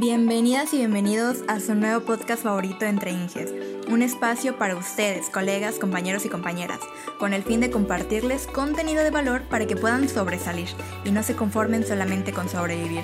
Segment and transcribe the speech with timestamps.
[0.00, 3.52] Bienvenidas y bienvenidos a su nuevo podcast favorito Entre Inges,
[3.88, 6.78] un espacio para ustedes, colegas, compañeros y compañeras,
[7.18, 10.68] con el fin de compartirles contenido de valor para que puedan sobresalir
[11.04, 13.02] y no se conformen solamente con sobrevivir.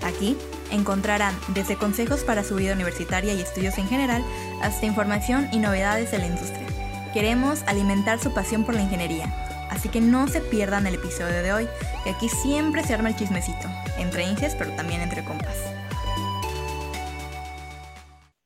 [0.00, 0.36] Aquí
[0.70, 4.22] encontrarán desde consejos para su vida universitaria y estudios en general
[4.62, 6.68] hasta información y novedades de la industria.
[7.12, 9.34] Queremos alimentar su pasión por la ingeniería,
[9.72, 11.68] así que no se pierdan el episodio de hoy,
[12.04, 13.66] que aquí siempre se arma el chismecito,
[13.98, 15.56] entre Inges pero también entre compas.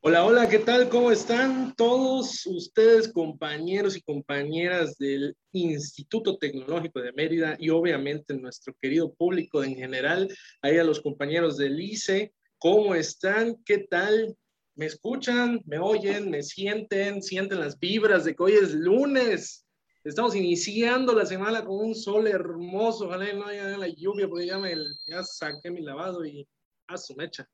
[0.04, 0.88] Hola, hola, ¿qué tal?
[0.88, 8.74] ¿Cómo están todos ustedes, compañeros y compañeras del Instituto Tecnológico de Mérida y obviamente nuestro
[8.80, 10.28] querido público en general,
[10.60, 13.62] ahí a los compañeros del ICE, ¿cómo están?
[13.64, 14.36] ¿Qué tal?
[14.74, 15.60] ¿Me escuchan?
[15.66, 16.30] ¿Me oyen?
[16.30, 17.22] ¿Me sienten?
[17.22, 19.64] ¿Sienten las vibras de que hoy es lunes?
[20.02, 24.58] Estamos iniciando la semana con un sol hermoso, ojalá no haya la lluvia porque ya,
[24.58, 24.74] me,
[25.06, 26.44] ya saqué mi lavado y
[26.88, 27.48] a su mecha.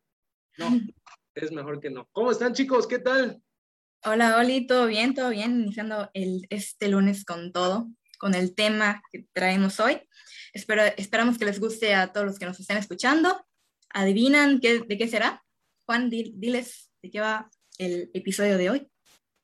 [0.56, 0.80] No,
[1.44, 2.08] es mejor que no.
[2.12, 2.86] ¿Cómo están chicos?
[2.86, 3.40] ¿Qué tal?
[4.04, 5.14] Hola, Oli, ¿todo bien?
[5.14, 5.62] ¿Todo bien?
[5.62, 10.00] Iniciando el, este lunes con todo, con el tema que traemos hoy.
[10.52, 13.44] Espero, esperamos que les guste a todos los que nos estén escuchando.
[13.90, 15.44] ¿Adivinan qué, de qué será?
[15.86, 18.88] Juan, diles de qué va el episodio de hoy.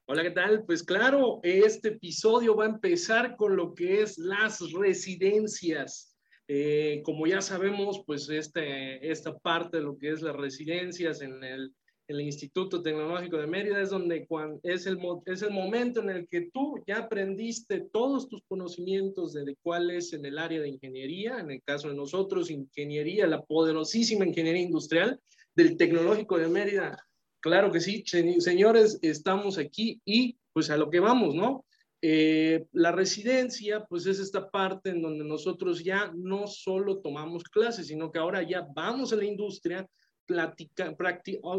[0.07, 0.65] Hola, ¿qué tal?
[0.67, 6.15] Pues claro, este episodio va a empezar con lo que es las residencias.
[6.47, 11.43] Eh, como ya sabemos, pues este, esta parte de lo que es las residencias en
[11.43, 11.75] el,
[12.07, 14.27] el Instituto Tecnológico de Mérida es donde
[14.63, 19.57] es, el, es el momento en el que tú ya aprendiste todos tus conocimientos de,
[19.63, 24.27] cuál es en el área de ingeniería, en el caso de nosotros, ingeniería, la poderosísima
[24.27, 25.19] ingeniería industrial
[25.55, 27.07] del Tecnológico de Mérida.
[27.41, 31.65] Claro que sí, señores, estamos aquí y pues a lo que vamos, ¿no?
[32.01, 37.87] Eh, la residencia, pues es esta parte en donde nosotros ya no solo tomamos clases,
[37.87, 39.89] sino que ahora ya vamos a la industria,
[40.27, 40.97] platica,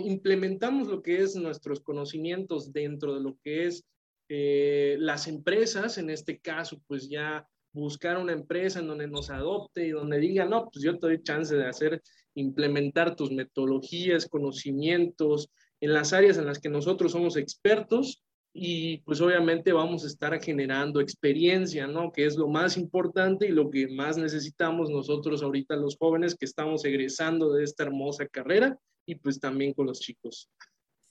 [0.04, 3.86] implementamos lo que es nuestros conocimientos dentro de lo que es
[4.28, 9.86] eh, las empresas, en este caso, pues ya buscar una empresa en donde nos adopte
[9.86, 12.02] y donde diga, no, pues yo te doy chance de hacer,
[12.34, 15.50] implementar tus metodologías, conocimientos
[15.80, 18.25] en las áreas en las que nosotros somos expertos
[18.58, 22.14] y pues obviamente vamos a estar generando experiencia, ¿no?
[22.14, 26.46] Que es lo más importante y lo que más necesitamos nosotros ahorita los jóvenes que
[26.46, 30.50] estamos egresando de esta hermosa carrera y pues también con los chicos.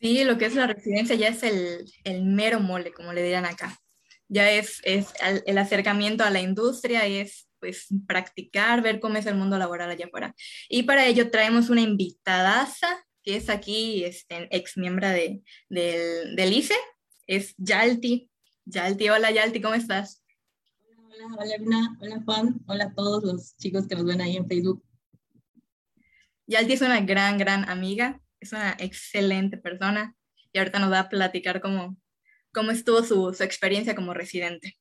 [0.01, 3.45] Sí, lo que es la residencia ya es el, el mero mole, como le dirán
[3.45, 3.79] acá.
[4.27, 5.13] Ya es, es
[5.45, 10.07] el, acercamiento a la industria, es pues practicar, ver cómo es el mundo laboral allá
[10.07, 10.35] afuera.
[10.71, 16.53] Y para ello traemos una invitadaza que es aquí este, ex miembro de, del, del
[16.55, 16.75] ICE,
[17.27, 18.31] es Yalti.
[18.65, 20.25] Yalti, hola Yalti, ¿cómo estás?
[20.97, 24.49] Hola, hola, hola, hola Juan, hola a todos los chicos que nos ven ahí en
[24.49, 24.85] Facebook.
[26.47, 30.15] Yalti es una gran, gran amiga, es una excelente persona
[30.53, 31.97] y ahorita nos va a platicar cómo,
[32.53, 34.77] cómo estuvo su, su experiencia como residente.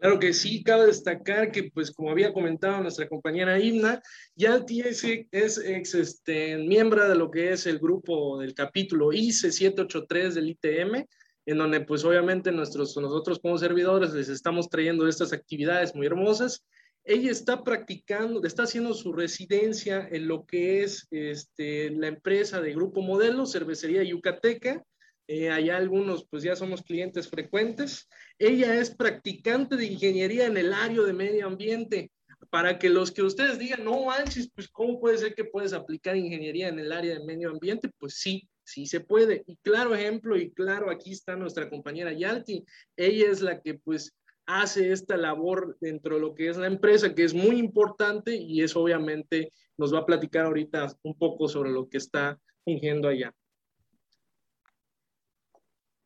[0.00, 4.00] Claro que sí, cabe destacar que, pues, como había comentado nuestra compañera Imna,
[4.34, 9.52] Yalti es, es ex este, miembro de lo que es el grupo del capítulo ICE
[9.52, 11.06] 783 del ITM,
[11.46, 16.64] en donde pues obviamente nuestros, nosotros como servidores les estamos trayendo estas actividades muy hermosas.
[17.04, 22.74] Ella está practicando, está haciendo su residencia en lo que es este, la empresa de
[22.74, 24.84] Grupo Modelo, Cervecería Yucateca.
[25.26, 28.08] Eh, allá algunos pues ya somos clientes frecuentes.
[28.38, 32.10] Ella es practicante de ingeniería en el área de medio ambiente.
[32.50, 36.16] Para que los que ustedes digan, no manches, pues ¿cómo puede ser que puedes aplicar
[36.16, 37.88] ingeniería en el área de medio ambiente?
[37.98, 39.44] Pues sí, sí se puede.
[39.46, 42.64] Y claro ejemplo, y claro, aquí está nuestra compañera Yalti.
[42.96, 44.16] Ella es la que pues
[44.46, 48.62] hace esta labor dentro de lo que es la empresa, que es muy importante y
[48.62, 53.32] eso obviamente nos va a platicar ahorita un poco sobre lo que está fingiendo allá.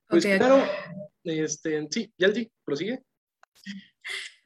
[0.09, 0.63] Pues claro,
[1.25, 3.03] este, sí, Yalti, prosigue.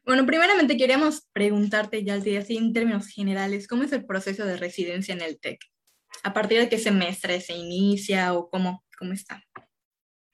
[0.04, 5.12] Bueno, primeramente queríamos preguntarte, Yalti, así en términos generales, ¿cómo es el proceso de residencia
[5.12, 5.58] en el TEC?
[6.22, 9.42] ¿A partir de qué semestre se inicia o cómo, cómo está?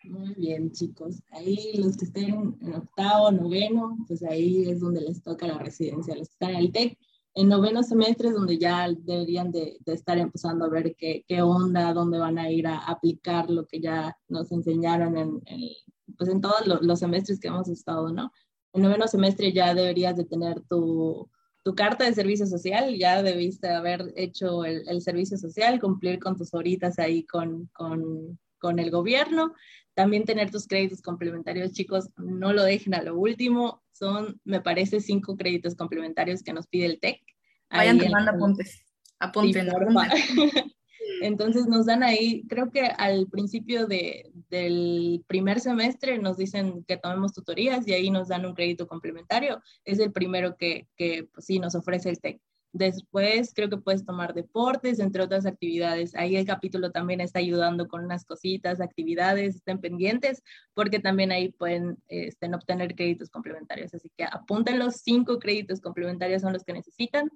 [0.05, 1.23] Muy bien, chicos.
[1.31, 6.15] Ahí los que estén en octavo, noveno, pues ahí es donde les toca la residencia.
[6.15, 6.99] Los que están en el TEC,
[7.35, 11.93] en noveno semestre es donde ya deberían de, estar empezando a ver qué, qué, onda,
[11.93, 15.71] dónde van a ir a aplicar lo que ya nos enseñaron en, en
[16.17, 18.31] pues en todos los, los semestres que hemos estado, ¿no?
[18.73, 21.31] En noveno semestre ya deberías de tener tu,
[21.65, 26.37] tu carta de servicio social, ya debiste haber hecho el, el servicio social, cumplir con
[26.37, 29.55] tus horitas ahí con, con, con, el gobierno,
[29.95, 35.01] también tener tus créditos complementarios, chicos, no lo dejen a lo último, son, me parece,
[35.01, 37.23] cinco créditos complementarios que nos pide el TEC.
[37.71, 38.85] Vayan tomando apuntes,
[39.19, 39.67] apunten.
[41.21, 46.97] Entonces nos dan ahí, creo que al principio de, del primer semestre nos dicen que
[46.97, 49.63] tomemos tutorías y ahí nos dan un crédito complementario.
[49.85, 52.41] Es el primero que, que pues, sí nos ofrece el TEC.
[52.75, 56.13] Después creo que puedes tomar deportes, entre otras actividades.
[56.17, 60.43] Ahí el capítulo también está ayudando con unas cositas, actividades, estén pendientes,
[60.75, 63.95] porque también ahí pueden este, obtener créditos complementarios.
[63.95, 67.31] Así que apunten los cinco créditos complementarios son los que necesitan.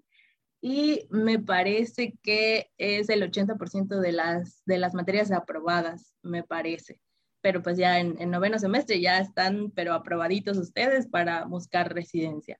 [0.60, 7.00] Y me parece que es el 80% de las, de las materias aprobadas, me parece.
[7.40, 12.58] Pero pues ya en, en noveno semestre ya están, pero aprobaditos ustedes para buscar residencia.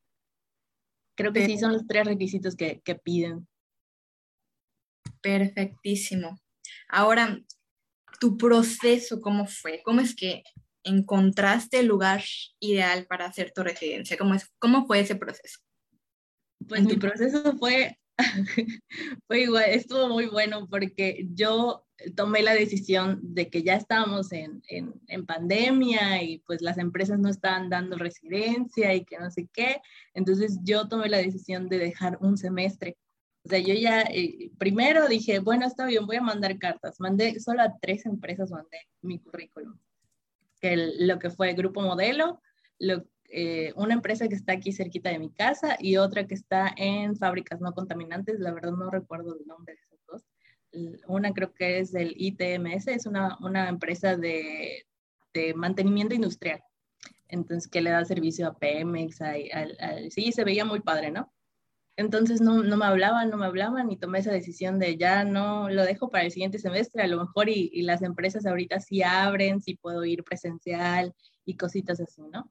[1.17, 3.49] Creo que sí son los tres requisitos que, que piden.
[5.21, 6.39] Perfectísimo.
[6.89, 7.41] Ahora,
[8.21, 9.83] tu proceso, ¿cómo fue?
[9.85, 10.45] ¿Cómo es que
[10.85, 12.23] encontraste el lugar
[12.61, 14.17] ideal para hacer tu residencia?
[14.17, 15.59] ¿Cómo, es, cómo fue ese proceso?
[16.69, 17.99] Pues mi proceso fue,
[19.27, 24.63] fue igual, estuvo muy bueno porque yo tomé la decisión de que ya estábamos en,
[24.69, 29.49] en, en, pandemia y pues las empresas no estaban dando residencia y que no sé
[29.53, 29.81] qué.
[30.15, 32.97] Entonces yo tomé la decisión de dejar un semestre.
[33.45, 37.01] O sea, yo ya eh, primero dije, bueno, está bien, voy a mandar cartas.
[37.01, 39.79] Mandé solo a tres empresas, mandé mi currículum.
[40.61, 42.41] Que lo que fue Grupo Modelo,
[42.79, 46.73] lo, eh, una empresa que está aquí cerquita de mi casa y otra que está
[46.77, 48.41] en fábricas no contaminantes.
[48.41, 50.25] La verdad no recuerdo el nombre de esas dos
[51.07, 54.87] una creo que es del ITMS, es una, una empresa de,
[55.33, 56.63] de, mantenimiento industrial.
[57.29, 59.35] Entonces, que le da servicio a Pemex, a,
[60.11, 61.33] sí, se veía muy padre, ¿no?
[61.97, 65.69] Entonces no, no, me hablaban, no me hablaban y tomé esa decisión de ya no
[65.69, 69.03] lo dejo para el siguiente semestre, a lo mejor y, y las empresas ahorita sí
[69.03, 71.13] abren, sí puedo ir presencial
[71.45, 72.49] y cositas así, ¿no?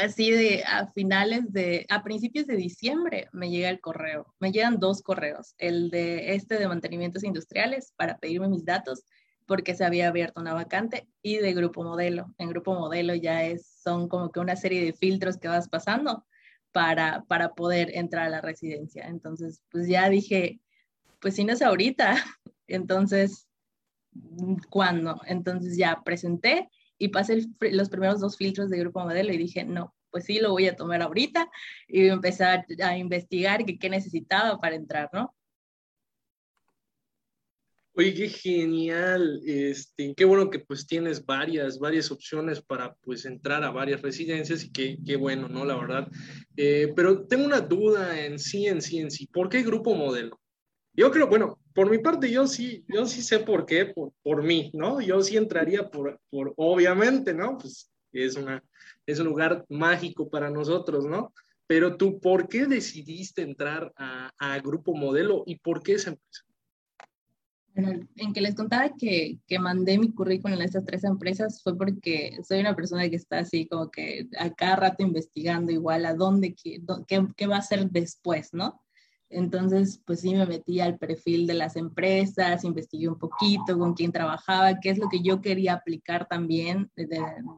[0.00, 4.78] Así de a finales de, a principios de diciembre me llega el correo, me llegan
[4.78, 9.04] dos correos, el de este de mantenimientos industriales para pedirme mis datos
[9.46, 12.34] porque se había abierto una vacante y de grupo modelo.
[12.36, 16.26] En grupo modelo ya es, son como que una serie de filtros que vas pasando
[16.70, 19.06] para, para poder entrar a la residencia.
[19.06, 20.60] Entonces, pues ya dije,
[21.18, 22.14] pues si no es ahorita,
[22.66, 23.48] entonces,
[24.68, 25.18] ¿cuándo?
[25.26, 29.94] Entonces ya presenté y pasé los primeros dos filtros de grupo modelo y dije, no,
[30.10, 31.50] pues sí, lo voy a tomar ahorita
[31.86, 35.34] y empezar a, investigar qué necesitaba para entrar, ¿no?
[37.98, 43.64] Oye, qué genial, este, qué bueno que pues tienes varias, varias opciones para pues entrar
[43.64, 45.64] a varias residencias y qué, qué bueno, ¿no?
[45.64, 46.08] La verdad.
[46.56, 49.26] Eh, pero tengo una duda en sí, en sí, en sí.
[49.26, 50.40] ¿Por qué grupo modelo?
[50.92, 54.42] Yo creo, bueno, por mi parte, yo sí, yo sí sé por qué, por, por
[54.42, 55.00] mí, ¿no?
[55.00, 57.56] Yo sí entraría por, por, obviamente, ¿no?
[57.56, 58.64] Pues es, una,
[59.06, 61.32] es un lugar mágico para nosotros, ¿no?
[61.68, 66.42] Pero tú, ¿por qué decidiste entrar a, a Grupo Modelo y por qué esa empresa?
[67.76, 71.78] Bueno, en que les contaba que, que mandé mi currículum en estas tres empresas fue
[71.78, 76.14] porque soy una persona que está así como que a cada rato investigando igual a
[76.14, 76.82] dónde, qué,
[77.36, 78.82] qué va a ser después, ¿no?
[79.30, 84.10] Entonces, pues sí me metí al perfil de las empresas, investigué un poquito con quién
[84.10, 86.90] trabajaba, qué es lo que yo quería aplicar también,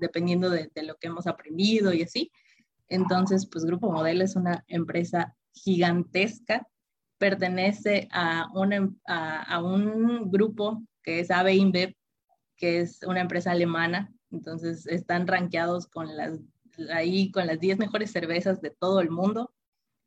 [0.01, 2.33] dependiendo de, lo que hemos aprendido y así.
[2.89, 6.67] Entonces, pues Grupo Modelo es una empresa gigantesca,
[7.19, 11.95] pertenece a, una, a, un grupo que es AB InBev,
[12.57, 14.13] que es una empresa alemana.
[14.33, 16.41] Entonces, están rankeados con las,
[16.93, 19.53] ahí con las 10 mejores cervezas de todo el mundo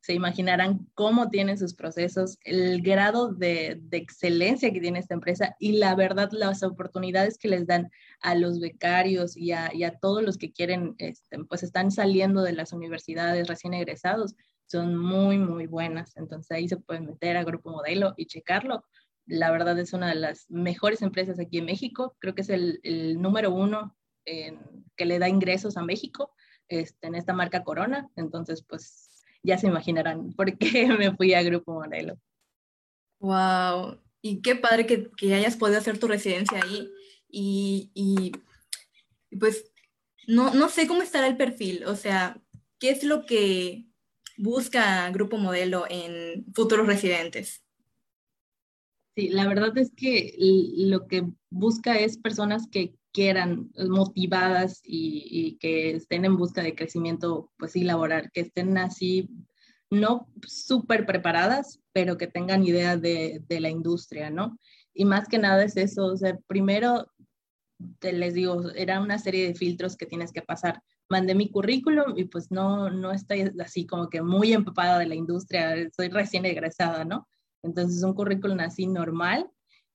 [0.04, 5.78] se imaginarán cómo tienen sus procesos, el grado de, excelencia que tiene esta empresa y
[5.78, 9.70] la verdad las oportunidades que les dan a los becarios y a,
[10.02, 14.34] todos los que quieren, este, pues están saliendo de las universidades recién egresados,
[14.66, 16.14] son muy, muy buenas.
[16.18, 18.84] Entonces ahí se pueden meter a Grupo Modelo y checarlo.
[19.24, 22.14] La verdad es una de las mejores empresas aquí en México.
[22.18, 22.78] Creo que es el,
[23.22, 23.96] número uno
[24.26, 26.34] que le da ingresos a México
[26.68, 28.10] este, en esta marca Corona.
[28.16, 29.03] Entonces, pues
[29.44, 32.18] ya se imaginarán por qué me fui a Grupo Modelo.
[33.20, 36.90] Wow, y qué padre que, que hayas podido hacer tu residencia ahí.
[37.28, 38.32] Y, y,
[39.38, 39.70] pues
[40.26, 42.40] no, no sé cómo estará el perfil, o sea,
[42.78, 43.86] ¿qué es lo que
[44.36, 47.64] busca Grupo Modelo en futuros residentes?
[49.16, 55.56] Sí, la verdad es que lo que busca es personas que quieran, eh, motivadas y,
[55.60, 59.30] que estén en busca de crecimiento, pues sí, laboral, que estén así,
[59.88, 64.58] no súper preparadas, pero que tengan idea de, de, la industria, ¿no?
[64.92, 67.06] Y más que nada es eso, o sea, primero,
[68.00, 70.82] te les digo, era una serie de filtros que tienes que pasar.
[71.08, 75.14] Mandé mi currículum y pues no, no estoy así como que muy empapada de la
[75.14, 77.28] industria, soy recién egresada, ¿no?
[77.62, 79.48] Entonces, un currículum así normal.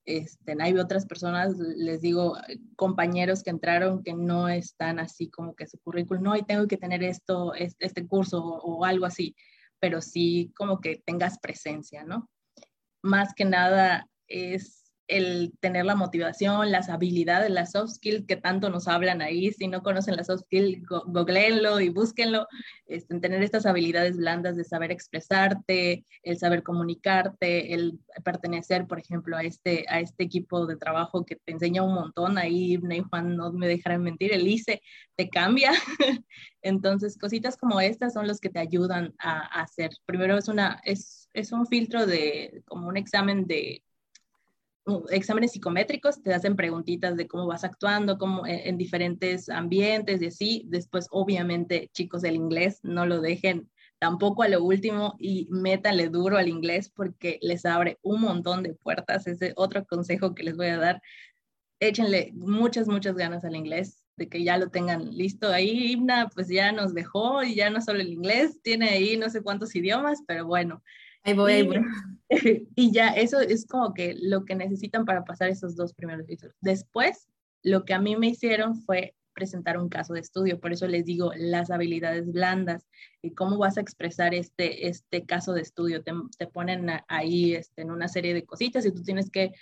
[0.06, 2.36] Este, hay otras personas, les digo,
[2.76, 6.76] compañeros que entraron que no están así como que su currículum, no, y tengo que
[6.76, 9.36] tener esto, este, curso o algo así,
[9.78, 12.28] pero sí como que tengas presencia, ¿no?
[13.02, 14.79] Más que nada es
[15.10, 19.50] el tener la motivación, las habilidades, las soft skills que tanto nos hablan ahí.
[19.52, 22.46] Si no conocen las soft skills, googleenlo y búsquenlo.
[22.86, 29.36] Este, tener estas habilidades blandas de saber expresarte, el saber comunicarte, el pertenecer, por ejemplo,
[29.36, 32.38] a este, a este equipo de trabajo que te enseña un montón.
[32.38, 34.80] Ahí, Ney Juan, no me dejarán mentir, el ICE
[35.16, 35.72] te cambia.
[36.62, 39.90] Entonces, cositas como estas son los que te ayudan a, a hacer.
[40.06, 43.82] Primero es, una, es, es un filtro de, como un examen de
[45.10, 50.26] exámenes psicométricos, te hacen preguntitas de cómo vas actuando, cómo, en, en, diferentes ambientes y
[50.26, 50.64] así.
[50.68, 53.68] Después, obviamente, chicos, el inglés no lo dejen
[54.00, 58.74] tampoco a lo último y métanle duro al inglés porque les abre un montón de
[58.74, 59.26] puertas.
[59.26, 61.02] Ese otro consejo que les voy a dar.
[61.80, 65.48] Échenle muchas, muchas ganas al inglés, de que ya lo tengan listo.
[65.48, 69.30] Ahí Himna pues ya nos dejó y ya no solo el inglés, tiene ahí no
[69.30, 70.82] sé cuántos idiomas, pero bueno,
[72.76, 76.54] Y ya, eso es como que lo que necesitan para pasar esos dos primeros filtros.
[76.60, 77.28] Después,
[77.62, 81.04] lo que a mí me hicieron fue presentar un caso de estudio, por eso les
[81.04, 82.86] digo las habilidades blandas
[83.22, 86.02] y cómo vas a expresar este, este caso de estudio.
[86.02, 89.52] Te, te ponen ahí este, en una serie de cositas y tú tienes que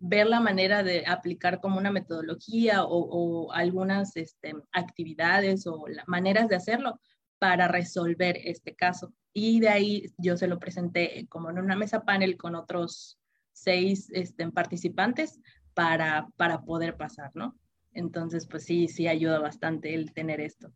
[0.00, 6.56] ver la manera de aplicar como una metodología o, algunas este, actividades o maneras de
[6.56, 7.00] hacerlo
[7.38, 9.12] para resolver este caso.
[9.38, 13.20] Y de ahí yo se lo presenté como en una mesa panel con otros
[13.52, 15.40] seis este, participantes
[15.74, 17.56] para, para poder pasar, ¿no?
[17.92, 20.72] Entonces, pues sí, sí ayuda bastante el tener esto.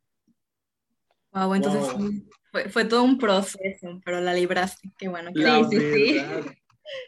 [1.33, 5.31] Wow, entonces Fue, fue, todo un proceso, pero la libraste, qué bueno.
[5.35, 6.21] sí, sí, sí.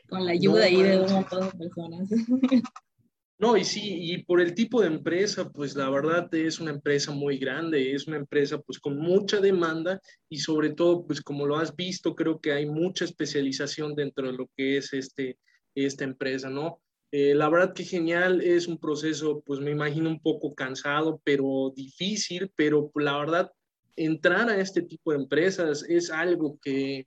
[0.08, 2.08] Con la ayuda ahí de un montón de personas.
[3.38, 7.10] No, y sí, y por el tipo de empresa, pues la verdad es una empresa
[7.10, 11.56] muy grande, es una empresa pues con mucha demanda y sobre todo, pues como lo
[11.56, 15.38] has visto, creo que hay mucha especialización dentro de lo que es este,
[15.74, 16.80] esta empresa, ¿no?
[17.10, 21.72] Eh, la verdad que genial, es un proceso, pues me imagino un poco cansado, pero
[21.74, 23.52] difícil, pero la verdad,
[23.96, 27.06] entrar a este tipo de empresas es algo que,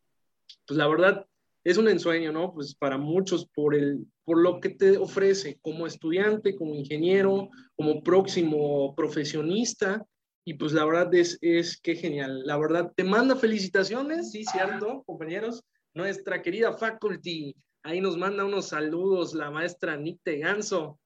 [0.65, 1.25] pues la verdad,
[1.67, 2.53] es un ensueño, ¿no?
[2.53, 8.01] Pues para muchos por, el, por lo que te ofrece como estudiante, como ingeniero, como
[8.01, 10.05] próximo profesionista.
[10.45, 12.43] Y pues la verdad es, es que genial.
[12.45, 15.61] La verdad, te manda felicitaciones, sí, cierto, compañeros.
[15.93, 20.97] Nuestra querida faculty, ahí nos manda unos saludos la maestra Nicte Ganso.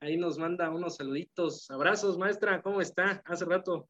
[0.00, 1.70] Ahí nos manda unos saluditos.
[1.70, 3.20] Abrazos, maestra, ¿cómo está?
[3.26, 3.86] Hace rato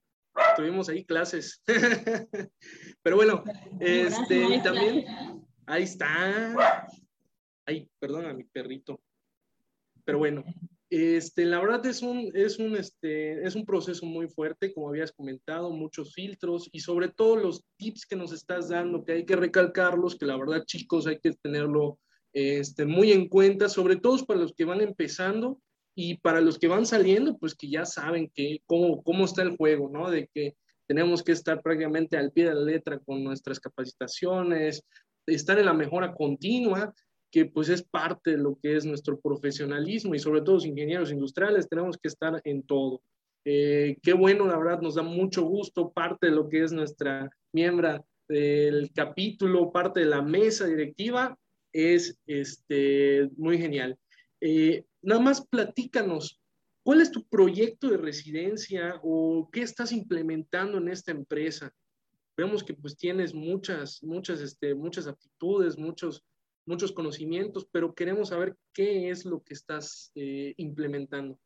[0.57, 1.63] tuvimos ahí clases.
[3.03, 3.45] Pero bueno,
[3.79, 5.05] este, y también
[5.67, 6.87] Ahí está.
[7.67, 9.01] Ay, perdón a mi perrito.
[10.05, 10.45] Pero bueno,
[10.89, 15.11] este, la verdad es un, es, un, este, es un proceso muy fuerte, como habías
[15.11, 19.35] comentado, muchos filtros y sobre todo los tips que nos estás dando, que hay que
[19.35, 21.99] recalcarlos, que la verdad chicos hay que tenerlo
[22.33, 25.61] este, muy en cuenta, sobre todo para los que van empezando
[25.97, 29.57] y para los que van saliendo, pues que ya saben que, cómo, cómo está el
[29.57, 30.09] juego, ¿no?
[30.09, 30.55] De que
[30.87, 34.85] tenemos que estar prácticamente al pie de la letra con nuestras capacitaciones,
[35.27, 36.95] estar en la mejora continua,
[37.31, 41.11] que pues es parte de lo que es nuestro profesionalismo y sobre todo los ingenieros
[41.11, 43.03] industriales tenemos que estar en todo.
[43.45, 47.31] Eh, qué bueno, la verdad, nos da mucho gusto, parte de lo que es nuestra
[47.53, 51.39] miembro del capítulo, parte de la mesa directiva,
[51.73, 53.99] es este, muy genial.
[54.41, 56.41] Eh, nada más platícanos,
[56.83, 61.73] ¿cuál es tu proyecto de residencia o qué estás implementando en esta empresa?
[62.37, 66.23] Vemos que pues tienes muchas, muchas, este, muchas aptitudes, muchos,
[66.67, 71.39] muchos conocimientos, pero queremos saber qué es lo que estás eh, implementando.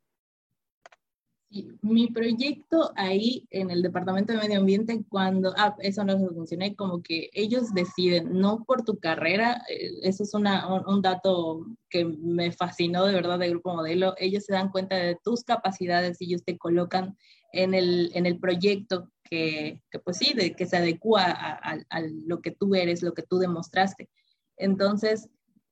[1.81, 6.75] mi proyecto ahí en el Departamento de Medio Ambiente, cuando, ah, eso no se mencioné,
[6.75, 11.65] como que ellos deciden, no por tu carrera, eh, eso es una, un, un, dato
[11.89, 16.21] que me fascinó de verdad de Grupo Modelo, ellos se dan cuenta de tus capacidades
[16.21, 17.17] y ellos te colocan
[17.53, 22.01] en el, en el proyecto que, que, pues sí, de, que se adecua a, a,
[22.25, 24.09] lo que tú eres, lo que tú demostraste.
[24.57, 25.29] Entonces,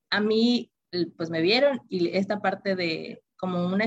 [0.10, 0.72] a mí,
[1.18, 3.86] pues me vieron y esta parte de como una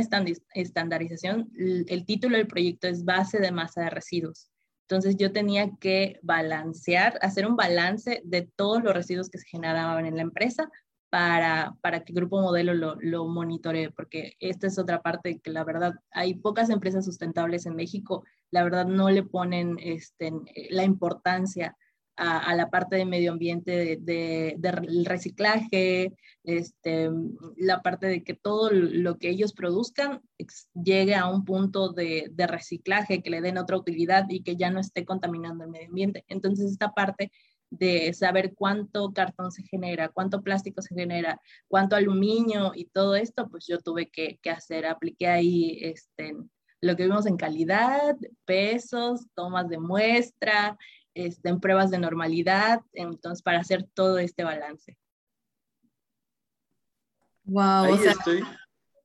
[0.54, 4.50] estandarización, el título del proyecto es base de masa de residuos.
[4.88, 10.06] Entonces yo tenía que balancear, hacer un balance de todos los residuos que se generaban
[10.06, 10.70] en la empresa
[11.12, 15.62] para, para que Grupo Modelo lo, lo monitoree, porque esta es otra parte que la
[15.62, 20.32] verdad hay pocas empresas sustentables en México, la verdad no le ponen este,
[20.70, 21.76] la importancia
[22.16, 26.14] a, la parte de medio ambiente, de, reciclaje,
[26.44, 27.10] este,
[27.58, 30.22] la parte de que todo lo que ellos produzcan
[30.72, 34.70] llegue a un punto de, de, reciclaje, que le den otra utilidad y que ya
[34.70, 36.24] no esté contaminando el medio ambiente.
[36.28, 37.32] Entonces, esta parte
[37.72, 43.48] de saber cuánto cartón se genera, cuánto plástico se genera, cuánto aluminio y todo esto,
[43.48, 46.36] pues yo tuve que, que hacer, apliqué ahí este,
[46.82, 50.76] lo que vimos en calidad, pesos, tomas de muestra,
[51.14, 54.96] este, en pruebas de normalidad, entonces para hacer todo este balance.
[57.44, 58.14] Wow, o sea,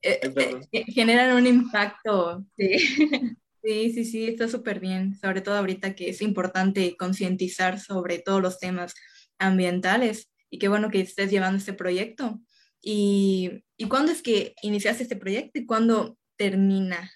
[0.01, 2.43] eh, eh, generan un impacto.
[2.57, 3.37] Sí.
[3.63, 8.41] Sí, sí, sí, está súper bien, sobre todo ahorita que es importante concientizar sobre todos
[8.41, 8.93] los temas
[9.39, 12.39] ambientales y qué bueno que estés llevando este proyecto.
[12.81, 17.11] ¿Y, ¿y cuándo es que iniciaste este proyecto y cuándo termina?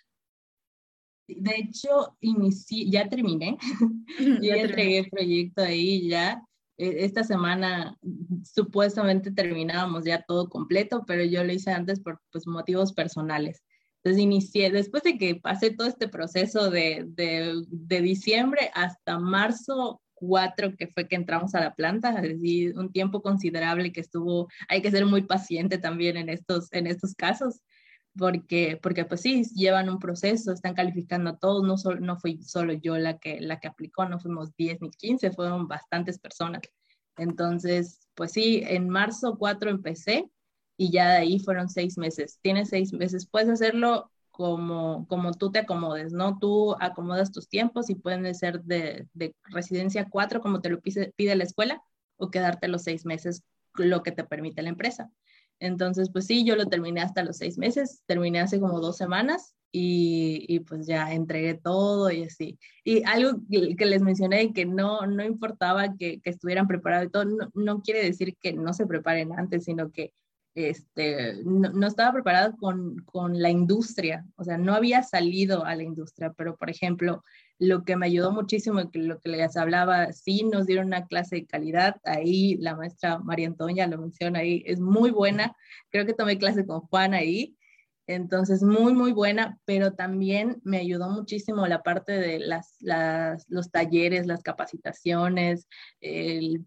[1.27, 3.57] De hecho, inicié, ya terminé,
[4.41, 6.43] ya, entregué el proyecto ahí ya.
[6.77, 7.97] E, esta semana
[8.43, 13.63] supuestamente terminábamos ya todo completo, pero yo lo hice antes por pues, motivos personales.
[14.03, 20.01] Entonces inicié, después de que pasé todo este proceso de, de, de diciembre hasta marzo
[20.15, 24.81] 4, que fue que entramos a la planta, es un tiempo considerable que estuvo, hay
[24.81, 27.61] que ser muy paciente también en estos, en estos casos,
[28.17, 32.41] porque, porque pues sí, llevan un proceso, están calificando a todos, no, solo, no fui
[32.43, 36.61] solo yo la que, la que aplicó, no fuimos 10 ni 15, fueron bastantes personas.
[37.17, 40.29] Entonces, pues sí, en marzo 4 empecé
[40.77, 42.39] y ya de ahí fueron seis meses.
[42.41, 46.39] Tienes seis meses, puedes hacerlo como, como tú te acomodes, ¿no?
[46.39, 51.13] Tú acomodas tus tiempos y pueden ser de, de residencia cuatro, como te lo pide,
[51.15, 51.83] pide la escuela,
[52.17, 53.43] o quedarte los seis meses,
[53.75, 55.11] lo que te permite la empresa.
[55.59, 59.55] Entonces, pues sí, yo lo terminé hasta los seis meses, terminé hace como dos semanas
[59.71, 62.59] y, y, pues ya entregué todo y así.
[62.83, 67.25] Y algo que les mencioné, que no, no importaba que, que estuvieran preparados y todo,
[67.25, 70.13] no, no, quiere decir que no se preparen antes, sino que
[70.55, 75.83] este, no, estaba preparada con, con, la industria, o sea, no había salido a la
[75.83, 77.23] industria, pero por ejemplo,
[77.57, 81.45] lo que me ayudó muchísimo, lo que les hablaba, sí nos dieron una clase de
[81.45, 85.55] calidad, ahí la maestra María Antonia lo menciona ahí, es muy buena,
[85.89, 87.55] creo que tomé clase con Juan ahí,
[88.07, 92.77] entonces, muy, muy buena, pero también me ayudó muchísimo la parte de las,
[93.47, 95.67] los talleres, las capacitaciones.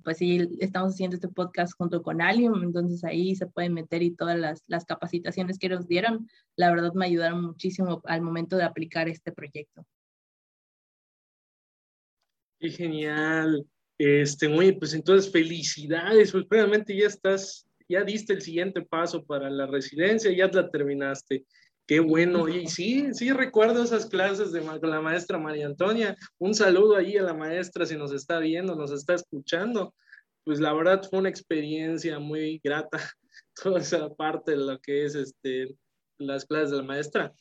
[0.03, 4.13] pues sí, estamos haciendo este podcast junto con Alium, entonces ahí se pueden meter y
[4.13, 8.65] todas las, las capacitaciones que nos dieron, la verdad me ayudaron muchísimo al momento de
[8.65, 9.85] aplicar este proyecto.
[12.61, 13.67] Qué genial.
[13.99, 19.51] Este, oye, pues entonces felicidades, pues realmente ya estás ya diste el siguiente paso para
[19.51, 21.45] la residencia, ya la terminaste.
[21.87, 26.17] Qué bueno, y sí, sí recuerdo esas clases de con la maestra María Antonia.
[26.39, 29.95] Un saludo ahí a la maestra si nos está viendo, nos está escuchando.
[30.45, 32.99] Pues la verdad fue una experiencia muy grata
[33.63, 35.77] toda esa parte de lo que es este,
[36.19, 37.35] las clases de la maestra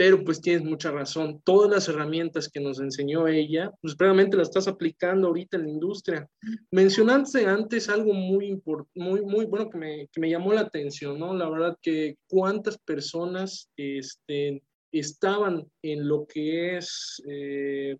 [0.00, 1.42] pero pues tienes mucha razón.
[1.44, 5.68] Todas las herramientas que nos enseñó ella, pues realmente las estás aplicando ahorita en la
[5.68, 6.26] industria.
[6.70, 8.62] Mencionaste antes algo muy,
[8.94, 11.34] muy, muy bueno que me, que me llamó la atención, ¿no?
[11.34, 17.98] La verdad que cuántas personas este, estaban en lo que es eh,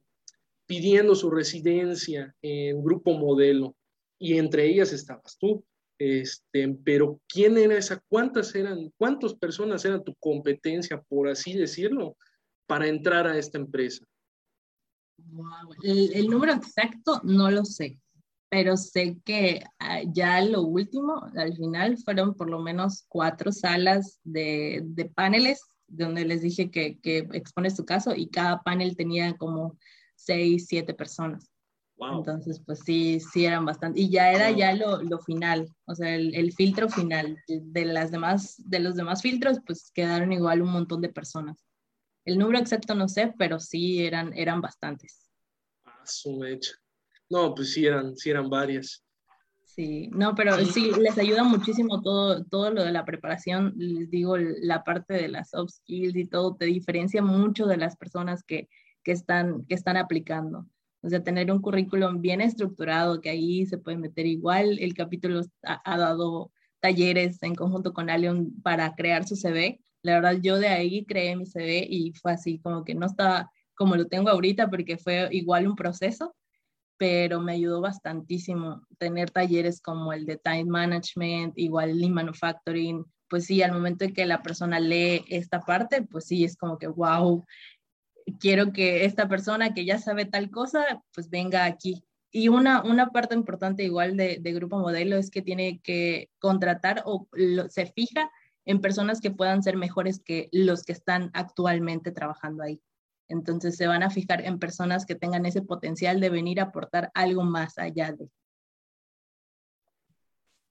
[0.67, 3.77] pidiendo su residencia en grupo modelo
[4.19, 5.63] y entre ellas estabas tú.
[6.01, 8.03] Este, pero ¿quién era esa?
[8.09, 8.91] ¿Cuántas eran?
[8.97, 12.17] ¿Cuántas personas eran tu competencia, por así decirlo,
[12.67, 14.03] para entrar a esta empresa?
[15.83, 18.01] El, número exacto no lo sé,
[18.49, 24.21] pero sé que ah, ya lo último, al final, fueron por lo menos cuatro salas
[24.25, 29.37] de, de paneles donde les dije que, que expones tu caso y cada panel tenía
[29.37, 29.77] como
[30.15, 31.50] seis, siete personas.
[32.09, 34.01] Entonces, pues sí, sí eran bastante.
[34.01, 37.37] Y ya era ya lo, lo final, o sea, el, el, filtro final.
[37.47, 41.67] De, las demás, de los demás filtros, pues quedaron igual un montón de personas.
[42.25, 45.31] El número exacto no sé, pero sí eran, eran bastantes.
[45.85, 46.73] Ah, su mecha.
[47.29, 49.05] No, pues sí eran, sí eran varias.
[49.65, 53.73] Sí, no, pero sí, les ayuda muchísimo todo, todo lo de la preparación.
[53.77, 57.97] Les digo, la parte de las soft skills y todo te diferencia mucho de las
[57.97, 58.69] personas que,
[59.05, 60.67] que, están, que están aplicando.
[61.03, 64.79] O sea, tener un currículum bien estructurado, que ahí se puede meter igual.
[64.81, 69.81] El capítulo ha, dado talleres en conjunto con Alion para crear su CV.
[70.03, 73.51] La verdad, yo de ahí creé mi CV y fue así, como que no estaba
[73.75, 76.37] como lo tengo ahorita, porque fue igual un proceso,
[76.99, 83.47] pero me ayudó bastantísimo tener talleres como el de Time Management, igual Lean Manufacturing, pues
[83.47, 86.89] sí, al momento en que la persona lee esta parte, pues sí, es como que,
[86.89, 87.47] wow,
[88.38, 93.11] quiero que esta persona que ya sabe tal cosa, pues venga aquí y una, una
[93.11, 97.29] parte importante igual de, Grupo Modelo es que tiene que contratar o
[97.69, 98.31] se fija
[98.64, 102.81] en personas que puedan ser mejores que los que están actualmente trabajando ahí.
[103.29, 107.11] Entonces se van a fijar en personas que tengan ese potencial de venir a aportar
[107.14, 108.29] algo más allá de.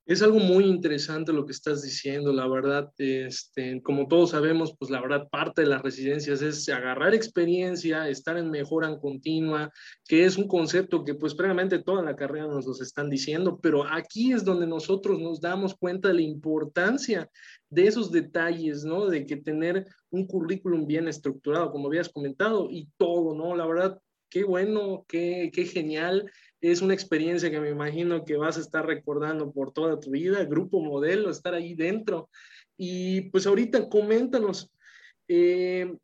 [0.10, 4.90] Es algo muy interesante lo que estás diciendo, la verdad, este, como todos sabemos, pues
[4.90, 9.72] la verdad parte de las residencias es agarrar experiencia, estar en mejora continua,
[10.08, 13.86] que es un concepto que pues previamente toda la carrera nos los están diciendo, pero
[13.86, 17.30] aquí es donde nosotros nos damos cuenta de la importancia
[17.70, 19.06] de esos detalles, ¿no?
[19.06, 23.56] De que tener un currículum bien estructurado, como habías comentado, y todo, ¿no?
[23.56, 28.58] La verdad, qué bueno, qué, qué genial es una experiencia que me imagino que vas
[28.58, 32.30] a estar recordando por toda tu vida, grupo modelo, estar ahí dentro.
[32.78, 34.72] Y pues ahorita coméntanos,
[35.28, 35.96] eh,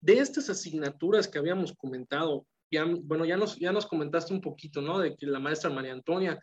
[0.00, 4.82] de estas asignaturas que habíamos comentado, ya, bueno, ya nos, ya nos comentaste un poquito,
[4.82, 4.98] ¿no?
[4.98, 6.38] De que la maestra María Antonia,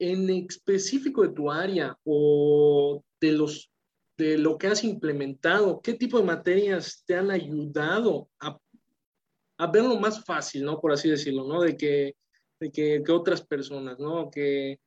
[0.00, 3.70] en específico de tu área o de los
[4.18, 8.58] de lo que has implementado, qué tipo de materias te han ayudado a
[9.58, 10.80] a verlo más fácil, ¿no?
[10.80, 11.60] Por así decirlo, ¿no?
[11.60, 12.16] De que,
[12.60, 14.30] de que, que otras personas, ¿no?
[14.30, 14.80] Que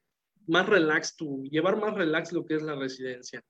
[0.48, 3.44] más relax tú, llevar más relax lo que es la residencia.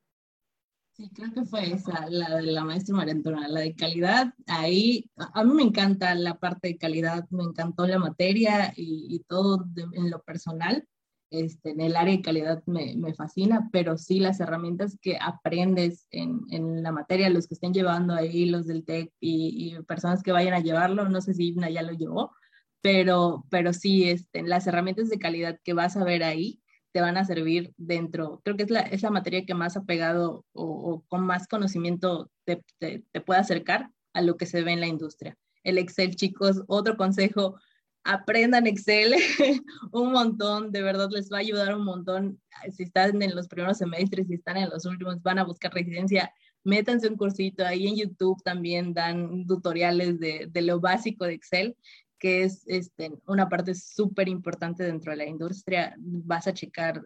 [0.93, 3.15] Sí, creo que fue esa, la de la maestra María
[3.47, 4.33] la de calidad.
[4.45, 9.19] Ahí, a, mí me encanta la parte de calidad, me encantó la materia y, y
[9.19, 10.85] todo en lo personal.
[11.31, 16.05] Este, en el área de calidad me, me, fascina, pero sí las herramientas que aprendes
[16.11, 20.33] en, en, la materia, los que estén llevando ahí, los del TEC y, personas que
[20.33, 22.35] vayan a llevarlo, no sé si Ibna ya lo llevó,
[22.81, 27.15] pero, pero sí, este, las herramientas de calidad que vas a ver ahí te van
[27.15, 30.65] a servir dentro, creo que es la, es la materia que más ha pegado o,
[30.65, 34.81] o con más conocimiento te, te, te puede acercar a lo que se ve en
[34.81, 35.37] la industria.
[35.63, 37.55] El Excel, chicos, otro consejo,
[38.03, 39.15] aprendan Excel
[39.91, 42.41] un montón, de verdad les va a ayudar un montón.
[42.75, 46.33] Si están en los primeros semestres, si están en los últimos, van a buscar residencia,
[46.63, 47.65] métanse un cursito.
[47.65, 51.75] Ahí en YouTube también dan tutoriales de, de lo básico de Excel,
[52.19, 55.95] que es este, una parte súper importante dentro de la industria.
[55.97, 57.01] Vas a checar,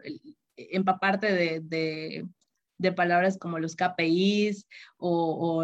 [0.56, 2.28] empaparte de, de
[2.78, 5.64] de palabras como los KPIs o,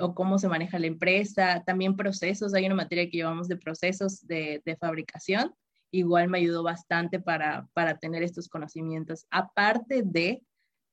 [0.00, 4.26] o, cómo se maneja la empresa, también procesos, hay una materia que llevamos de procesos
[4.26, 5.54] de, de fabricación,
[5.90, 9.26] igual me ayudó bastante para, para tener estos conocimientos.
[9.30, 10.42] Aparte de,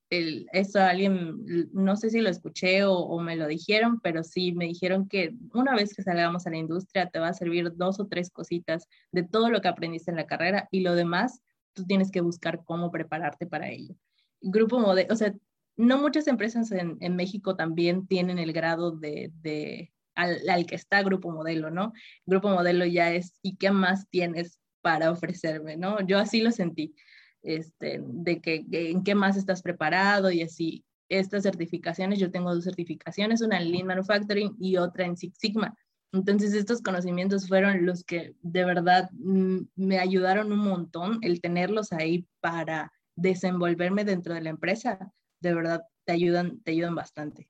[0.09, 4.53] el, eso alguien, no sé si lo escuché o, o, me lo dijeron, pero sí
[4.53, 7.99] me dijeron que una vez que salgamos a la industria te va a servir dos
[7.99, 11.41] o tres cositas de todo lo que aprendiste en la carrera y lo demás
[11.73, 13.95] tú tienes que buscar cómo prepararte para ello.
[14.41, 15.33] Grupo modelo, o sea,
[15.75, 21.01] no muchas empresas en, México también tienen el grado de, de al, al, que está
[21.01, 21.93] Grupo Modelo, ¿no?
[22.25, 26.05] Grupo Modelo ya es, ¿y qué más tienes para ofrecerme, ¿no?
[26.05, 26.93] Yo así lo sentí,
[27.41, 30.85] este, de que, en qué más estás preparado y así.
[31.09, 35.75] Estas certificaciones, yo tengo dos certificaciones, una en Lean Manufacturing y otra en Six Sigma.
[36.11, 41.91] Entonces, estos conocimientos fueron los que de verdad mm, me ayudaron un montón el tenerlos
[41.91, 47.49] ahí para desenvolverme dentro de la empresa de verdad te ayudan, te ayudan bastante.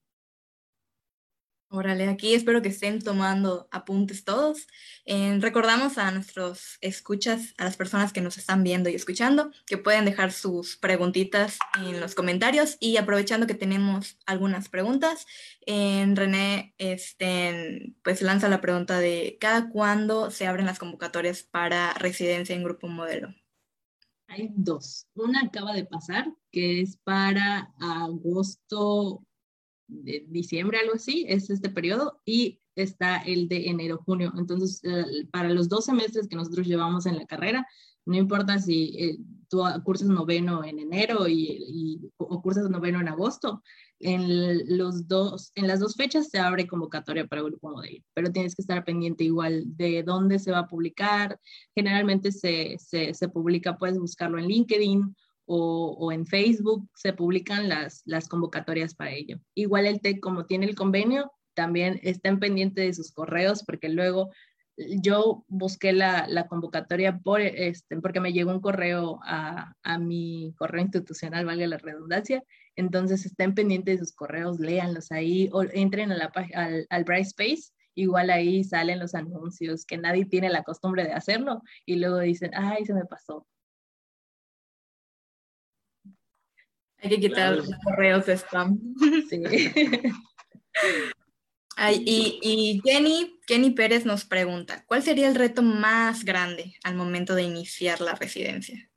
[1.76, 4.68] Órale, aquí espero que estén tomando apuntes todos.
[5.08, 10.06] Recordamos a nuestros escuchas, a las personas que nos están viendo y escuchando, que pueden
[10.06, 15.26] dejar sus preguntitas en los comentarios y aprovechando que tenemos algunas preguntas,
[15.66, 22.56] René este, pues lanza la pregunta de ¿cada cuándo se abren las convocatorias para residencia
[22.56, 23.34] en grupo modelo?
[24.28, 25.08] Hay dos.
[25.16, 29.24] Una acaba de pasar, que es para agosto,
[29.88, 34.34] de diciembre, algo así, es este periodo, y está el de enero-junio.
[34.38, 37.68] Entonces, eh, para los dos semestres que nosotros llevamos en la carrera,
[38.06, 39.18] no importa si eh,
[39.50, 43.62] tú cursas noveno en enero y, y, o cursas noveno en agosto,
[44.04, 48.56] en, los dos, en las dos fechas se abre convocatoria para grupo modelo, pero tienes
[48.56, 51.40] que estar pendiente igual de dónde se va a publicar.
[51.76, 57.68] Generalmente se, se, se publica, puedes buscarlo en LinkedIn o, o, en Facebook, se publican
[57.68, 59.40] las, las convocatorias para ello.
[59.56, 64.32] Igual el TEC, como tiene el convenio, también estén pendientes de sus correos porque luego
[64.78, 70.54] yo busqué la, la convocatoria por, este, porque me llegó un correo a, a, mi
[70.58, 72.44] correo institucional, valga la redundancia.
[72.76, 77.72] Entonces estén pendientes de sus correos, léanlos ahí o entren a la, al, al Brightspace.
[77.96, 82.52] Igual ahí salen los anuncios, que nadie tiene la costumbre de hacerlo y luego dicen,
[82.56, 83.48] ay, se me pasó.
[86.98, 88.80] Hay que quitar los correos de spam.
[89.30, 89.44] Sí.
[92.06, 97.36] y, y Jenny, Jenny Pérez nos pregunta, ¿cuál sería el reto más grande al momento
[97.36, 98.90] de iniciar la residencia?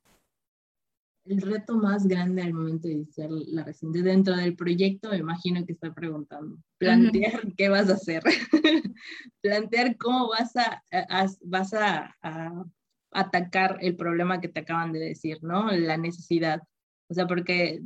[1.28, 5.64] El reto más grande al momento de iniciar la residencia dentro del proyecto, me imagino
[5.64, 8.22] que está preguntando, plantear qué vas a hacer,
[9.40, 10.82] plantear cómo vas a,
[11.42, 12.14] vas a,
[13.12, 15.70] atacar el problema que te acaban de decir, ¿no?
[15.70, 16.60] La necesidad.
[17.08, 17.80] O sea, porque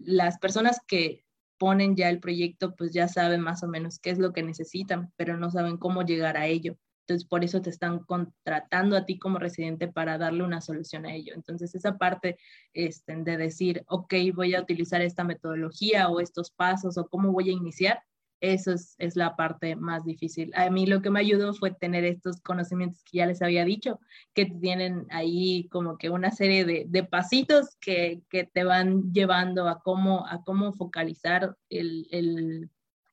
[0.00, 1.24] las personas que
[1.58, 5.12] ponen ya el proyecto, pues ya saben más o menos qué es lo que necesitan,
[5.16, 6.78] pero no saben cómo llegar a ello.
[7.10, 11.12] Entonces, por eso te están contratando a ti como residente para darle una solución a
[11.12, 11.32] ello.
[11.34, 12.38] Entonces, esa parte
[12.72, 17.48] este, de decir, ok, voy a utilizar esta metodología o estos pasos o cómo voy
[17.48, 18.00] a iniciar,
[18.40, 20.52] eso es, la parte más difícil.
[20.54, 23.98] A mí lo que me ayudó fue tener estos conocimientos que ya les había dicho,
[24.32, 29.68] que tienen ahí como que una serie de, de pasitos que, que, te van llevando
[29.68, 32.70] a cómo, a cómo focalizar el, el,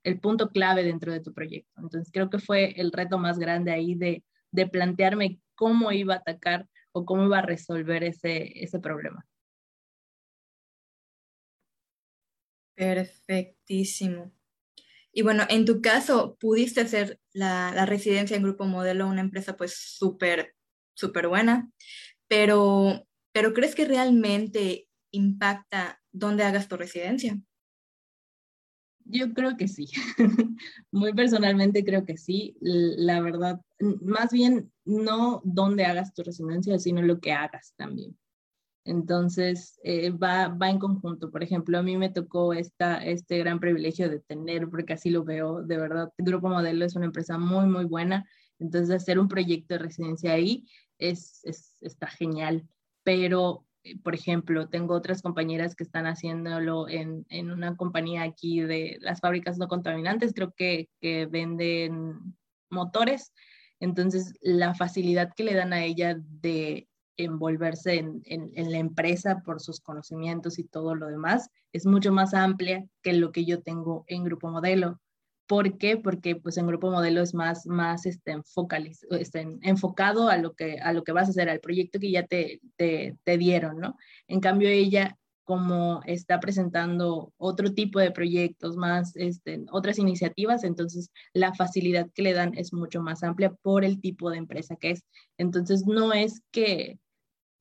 [0.08, 1.82] el punto clave dentro de tu proyecto.
[1.82, 6.18] Entonces creo que fue el reto más grande ahí de, de plantearme cómo iba a
[6.20, 9.26] atacar o cómo iba a resolver ese, ese problema.
[12.76, 14.32] Perfectísimo.
[15.12, 19.58] Y bueno, en tu caso, pudiste hacer la, la residencia en Grupo Modelo, una empresa
[19.58, 20.56] pues súper,
[20.94, 21.70] súper buena,
[22.28, 27.38] pero, pero ¿crees que realmente impacta dónde hagas tu residencia?
[29.10, 29.88] Yo creo que sí.
[30.92, 32.58] Muy personalmente creo que sí.
[32.60, 38.18] La verdad, más bien no dónde hagas tu residencia, sino lo que hagas también.
[38.84, 41.30] Entonces, eh, va, va en conjunto.
[41.30, 45.26] Por ejemplo, a mí me tocó esta, este gran privilegio de tener, porque así lo
[45.26, 48.26] veo, de verdad, Grupo Modelo es una empresa muy, muy buena.
[48.60, 50.66] Entonces, hacer un proyecto de residencia ahí
[50.98, 52.68] es, es, está genial.
[53.04, 53.67] Pero
[54.04, 59.20] por ejemplo, tengo otras compañeras que están haciéndolo en, en, una compañía aquí de las
[59.20, 62.36] fábricas no contaminantes, creo que, que venden
[62.70, 63.34] motores.
[63.80, 69.42] Entonces, la facilidad que le dan a ella de envolverse en, en, en, la empresa
[69.44, 73.62] por sus conocimientos y todo lo demás es mucho más amplia que lo que yo
[73.62, 75.00] tengo en Grupo Modelo.
[75.48, 75.98] ¿Por qué?
[75.98, 78.36] Porque pues en grupo modelo es más, más este,
[79.12, 82.26] este, enfocado a lo, que, a lo que vas a hacer, al proyecto que ya
[82.28, 83.98] te, te, te dieron, ¿no?
[84.28, 91.10] En cambio ella como está presentando otro tipo de proyectos, más este, otras iniciativas, entonces
[91.34, 94.92] la facilidad que le dan es mucho más amplia por el tipo de empresa que
[94.92, 95.06] es.
[95.38, 97.00] Entonces no es que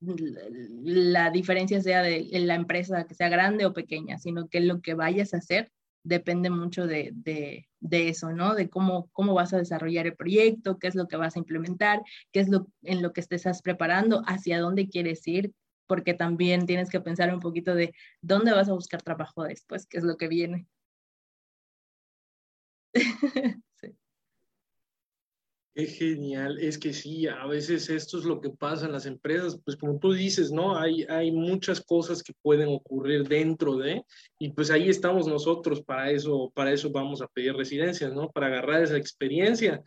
[0.01, 4.93] la diferencia sea de la empresa que sea grande o pequeña, sino que lo que
[4.93, 5.71] vayas a hacer
[6.03, 8.55] depende mucho de, de, de, eso, ¿no?
[8.55, 12.01] De cómo, cómo vas a desarrollar el proyecto, qué es lo que vas a implementar,
[12.31, 15.53] qué es lo en lo que estás preparando, hacia dónde quieres ir,
[15.87, 19.97] porque también tienes que pensar un poquito de dónde vas a buscar trabajo después, qué
[19.97, 20.67] es lo que viene.
[25.77, 29.61] Qué genial, es que sí, a veces esto es lo que pasa en las empresas,
[29.63, 30.75] pues como tú dices, ¿no?
[30.75, 34.03] Hay, hay muchas cosas que pueden ocurrir dentro de,
[34.39, 38.31] y pues ahí estamos nosotros, para eso, para eso vamos a pedir residencias, ¿no?
[38.31, 39.83] Para agarrar esa experiencia,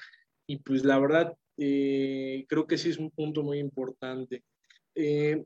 [0.47, 4.45] y pues la verdad, eh, creo que sí es un punto muy importante.
[4.95, 5.43] Eh,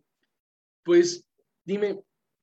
[0.83, 1.27] pues
[1.65, 2.03] dime,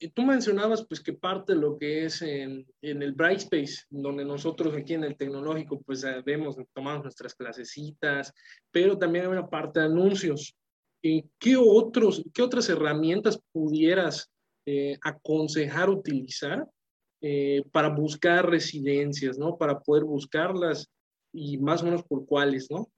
[0.10, 4.76] tú mencionabas pues que parte de lo que es en, en el Brightspace, donde nosotros
[4.76, 8.34] aquí en el tecnológico pues eh, vemos, tomamos nuestras clasecitas,
[8.72, 10.56] pero también hay una parte de anuncios.
[11.04, 14.30] Eh, ¿qué, otros, ¿Qué otras herramientas pudieras
[14.66, 16.68] eh, aconsejar utilizar
[17.72, 19.56] para buscar residencias, ¿no?
[19.56, 20.90] Para poder buscarlas
[21.32, 22.90] y más o menos por cuáles, ¿no?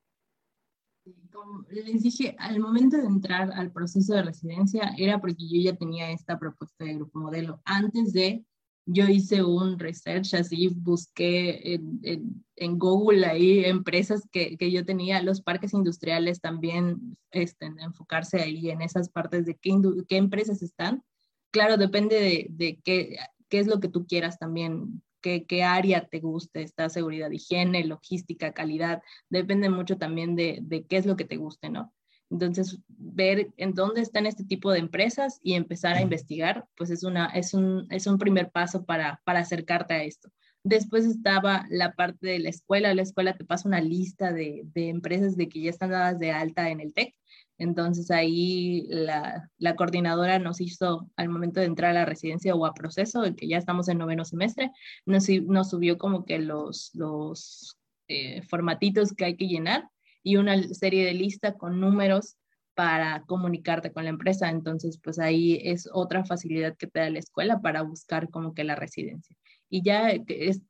[1.31, 5.75] Como les dije, al momento de entrar al proceso de residencia era porque yo ya
[5.75, 7.61] tenía esta propuesta de grupo modelo.
[7.65, 8.45] Antes de,
[8.85, 15.21] yo hice un research, así busqué en, en, Google ahí empresas que, que, yo tenía,
[15.21, 19.71] los parques industriales también, este, enfocarse ahí en esas partes de qué,
[20.07, 21.03] qué empresas están.
[21.51, 23.17] Claro, depende de, de qué,
[23.49, 28.53] qué es lo que tú quieras también qué, área te guste, está seguridad, higiene, logística,
[28.53, 31.93] calidad, depende mucho también de, de qué es lo que te guste, ¿no?
[32.29, 37.03] Entonces, ver en dónde están este tipo de empresas y empezar a investigar, pues es,
[37.03, 40.29] una, es, un, es un primer paso para, para acercarte a esto.
[40.63, 42.93] Después estaba la parte de la escuela.
[42.95, 46.31] La escuela te pasa una lista de, de empresas de que ya están dadas de
[46.31, 47.13] alta en el TEC
[47.57, 52.65] entonces ahí la, la, coordinadora nos hizo al momento de entrar a la residencia o
[52.65, 54.71] a proceso, que ya estamos en noveno semestre,
[55.05, 59.89] nos, nos subió como que los, los eh, formatitos que hay que llenar
[60.23, 62.37] y una serie de lista con números
[62.75, 64.49] para comunicarte con la empresa.
[64.49, 68.63] Entonces, pues ahí es otra facilidad que te da la escuela para buscar como que
[68.63, 69.35] la residencia.
[69.69, 70.11] Y ya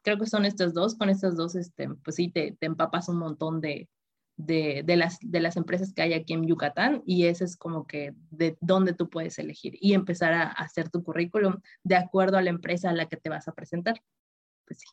[0.04, 3.18] creo que son estas dos, con estas dos, este, pues sí, te, te empapas un
[3.18, 3.90] montón de,
[4.38, 7.86] de, de, las, de las empresas que hay aquí en Yucatán y ese es como
[7.86, 12.42] que de dónde tú puedes elegir y empezar a, hacer tu currículum de acuerdo a
[12.42, 14.02] la empresa a la que te vas a presentar.
[14.66, 14.88] Pues sí.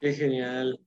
[0.00, 0.80] Qué genial.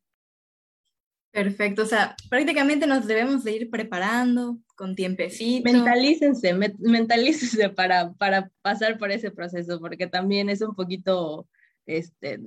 [1.32, 5.67] Perfecto, o sea, prácticamente nos debemos de ir preparando con tiempecito.
[5.71, 11.47] Mentalícense, mentalícense para, para pasar por ese proceso, porque también es un poquito,
[11.88, 12.39] este,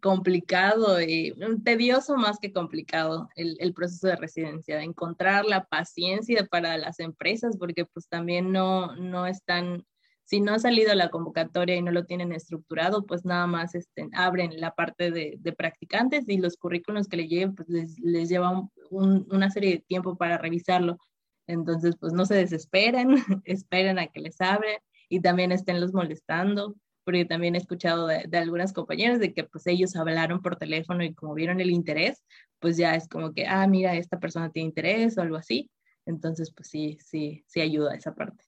[0.00, 1.34] complicado y
[1.64, 7.84] tedioso más que complicado el, proceso de residencia, encontrar la paciencia para las empresas, porque
[7.84, 9.86] pues también no, no están,
[10.24, 14.08] si no ha salido la convocatoria y no lo tienen estructurado, pues nada más este,
[14.12, 18.28] abren la parte de, de practicantes y los currículos que le lleguen, pues les, les
[18.28, 20.98] lleva un, una serie de tiempo para revisarlo.
[21.46, 23.08] Entonces, pues no se desesperen,
[23.44, 28.24] esperen a que les abren y también estén los molestando porque también he escuchado de,
[28.28, 32.22] de, algunas compañeras de que pues ellos hablaron por teléfono y como vieron el interés,
[32.58, 35.70] pues ya es como que, ah, mira, esta persona tiene interés o algo así.
[36.06, 38.44] Entonces, pues sí, sí, sí ayuda esa parte.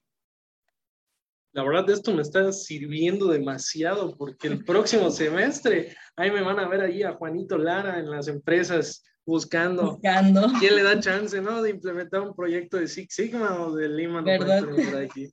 [1.53, 6.69] La verdad, esto me está sirviendo demasiado porque el próximo semestre ahí me van a
[6.69, 10.51] ver ahí a Juanito Lara en las empresas buscando, buscando.
[10.59, 11.63] quién le da chance, ¿no?
[11.63, 14.23] De implementar un proyecto de Six Sigma o de Lima.
[14.23, 14.65] ¿Verdad?
[15.05, 15.31] Aquí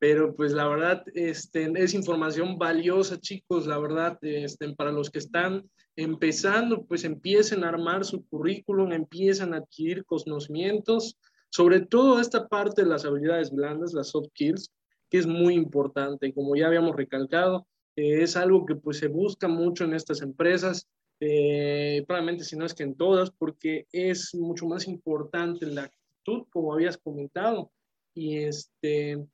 [0.00, 5.18] pero pues la verdad este, es información valiosa, chicos, la verdad, este, para los que
[5.18, 11.18] están empezando, pues empiecen a armar su currículum, empiezan a adquirir conocimientos,
[11.50, 14.72] sobre todo esta parte de las habilidades blandas, las soft skills,
[15.10, 19.48] que es muy importante, como ya habíamos recalcado, eh, es algo que pues se busca
[19.48, 20.88] mucho en estas empresas,
[21.20, 26.46] eh, probablemente si no es que en todas, porque es mucho más importante la actitud,
[26.48, 27.70] como habías comentado,
[28.14, 29.26] y este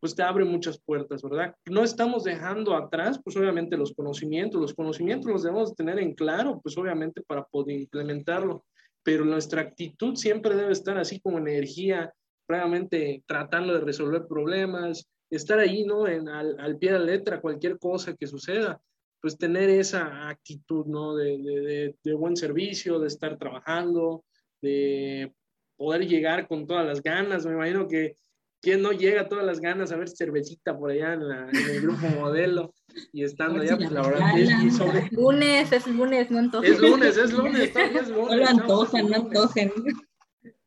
[0.00, 1.54] pues te abre muchas puertas, ¿verdad?
[1.66, 6.58] No estamos dejando atrás, pues obviamente los conocimientos, los conocimientos los debemos tener en claro,
[6.62, 8.64] pues obviamente para poder implementarlo,
[9.02, 12.12] pero nuestra actitud siempre debe estar así como energía,
[12.48, 16.08] realmente tratando de resolver problemas, estar ahí, ¿no?
[16.08, 18.80] En, al, al, pie de la letra, cualquier cosa que suceda,
[19.20, 21.14] pues tener esa actitud, ¿no?
[21.14, 24.24] De, de, de buen servicio, de estar trabajando,
[24.62, 25.32] de
[25.76, 28.16] poder llegar con todas las ganas, me imagino que
[28.62, 31.70] ¿Quién no llega a todas las ganas a ver cervecita por allá en, la, en
[31.70, 32.74] el grupo modelo?
[33.12, 35.08] Y estando allá, pues la verdad es y sobre...
[35.12, 36.72] Lunes, es lunes, no antojen.
[36.72, 38.30] Es lunes, es lunes, es lunes.
[38.30, 39.72] No lo antojen, no antojen.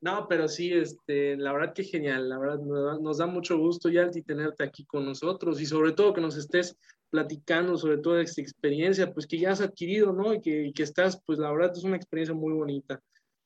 [0.02, 3.58] No, pero sí, este, la verdad que genial, la verdad nos da, nos da mucho
[3.58, 6.78] gusto, Yalti, tenerte aquí con nosotros y sobre todo que nos estés
[7.10, 10.34] platicando sobre toda esta experiencia, pues que ya has adquirido, ¿no?
[10.34, 13.00] Y que, y que estás, pues la verdad es una experiencia muy bonita.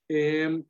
[0.10, 0.64] Eh,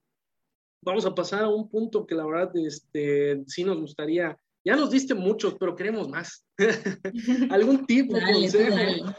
[0.82, 4.92] vamos a pasar a un punto que la verdad este, sí nos gustaría, ya nos
[4.92, 6.46] diste muchos, pero queremos más.
[7.50, 9.16] ¿Algún tipo de consejo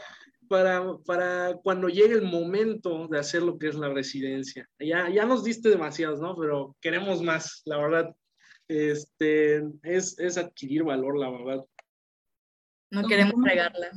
[0.47, 4.67] para, para cuando llegue el momento de hacer lo que es la residencia?
[4.79, 6.35] Ya, ya nos diste demasiados, ¿no?
[6.35, 8.15] Pero queremos más, la verdad.
[8.67, 11.65] Este, es, es adquirir valor, la verdad.
[12.91, 13.89] No queremos regarla.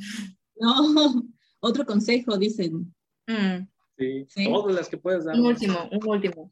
[0.57, 0.73] No,
[1.61, 2.95] otro consejo, dicen.
[3.27, 3.67] Mm.
[3.99, 5.35] Sí, sí, todas las que puedes dar.
[5.35, 6.51] Un último, un último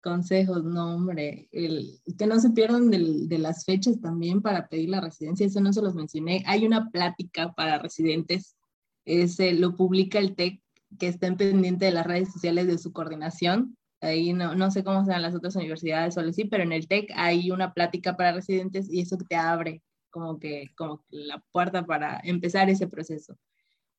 [0.00, 5.00] consejos, no, hombre, el, que no se pierdan de, las fechas también para pedir la
[5.00, 6.42] residencia, eso no se los mencioné.
[6.46, 8.56] Hay una plática para residentes,
[9.04, 10.60] ese lo publica el TEC,
[10.98, 13.76] que está pendiente de las redes sociales de su coordinación.
[14.00, 17.10] Ahí no, no sé cómo sean las otras universidades o así, pero en el TEC
[17.14, 22.20] hay una plática para residentes y eso te abre como que como la puerta para
[22.24, 23.36] empezar ese proceso.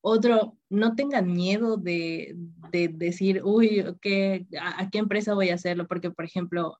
[0.02, 2.36] Otro, no tengan miedo de,
[2.72, 5.88] de decir, uy, ¿qué, a, qué empresa voy a hacerlo?
[5.88, 6.78] Porque, por ejemplo,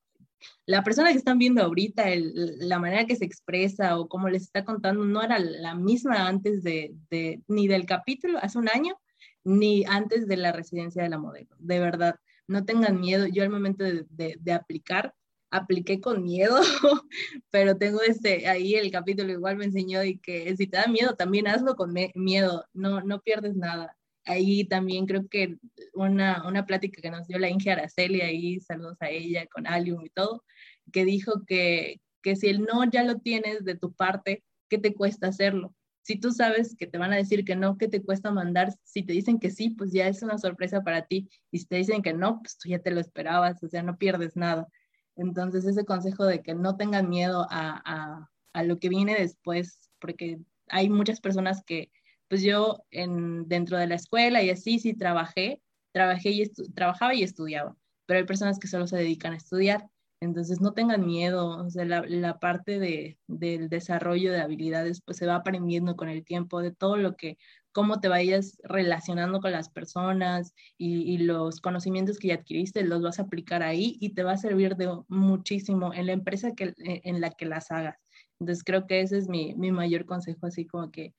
[0.66, 4.44] la persona que están viendo ahorita, el, la manera que se expresa o cómo les
[4.44, 8.96] está contando, no era la misma antes de, de, ni del capítulo, hace un año,
[9.44, 11.56] ni antes de la residencia de la modelo.
[11.60, 12.16] De verdad,
[12.48, 13.28] no tengan miedo.
[13.28, 14.06] Yo al momento de,
[14.40, 15.14] de aplicar,
[15.52, 16.60] apliqué con miedo,
[17.52, 21.16] pero tengo este, ahí el capítulo igual me enseñó y que si te da miedo,
[21.16, 23.98] también hazlo con miedo, no, no pierdes nada.
[24.26, 25.58] Ahí también creo que
[25.94, 30.06] una, una plática que nos dio la Inge Araceli, ahí saludos a ella con Alium
[30.06, 30.44] y todo,
[30.92, 34.94] que dijo que, que si el no ya lo tienes de tu parte, ¿qué te
[34.94, 35.76] cuesta hacerlo?
[36.04, 38.74] Si tú sabes que te van a decir que no, ¿qué te cuesta mandar?
[38.84, 41.30] Si te dicen que sí, pues ya es una sorpresa para ti.
[41.52, 43.98] Y si te dicen que no, pues tú ya te lo esperabas, o sea, no
[43.98, 44.68] pierdes nada.
[45.16, 49.80] Entonces, ese consejo de que no tengan miedo a, a, a, lo que viene después,
[50.00, 50.40] porque
[50.70, 51.92] hay muchas personas que,
[52.28, 57.24] pues yo en, dentro de la escuela y así, sí trabajé, trabajé y trabajaba y
[57.24, 59.88] estudiaba, pero hay personas que solo se dedican a estudiar.
[60.22, 65.18] Entonces no tengan miedo, o sea, la, la parte de, del desarrollo de habilidades pues
[65.18, 67.38] se va aprendiendo con el tiempo, de todo lo que,
[67.72, 73.20] cómo te vayas relacionando con las personas y, los conocimientos que ya adquiriste, los vas
[73.20, 77.22] a aplicar ahí y te va a servir de muchísimo en la empresa que, en
[77.22, 77.98] la que las hagas.
[78.40, 81.14] Entonces creo que ese es mi, mi mayor consejo, así como que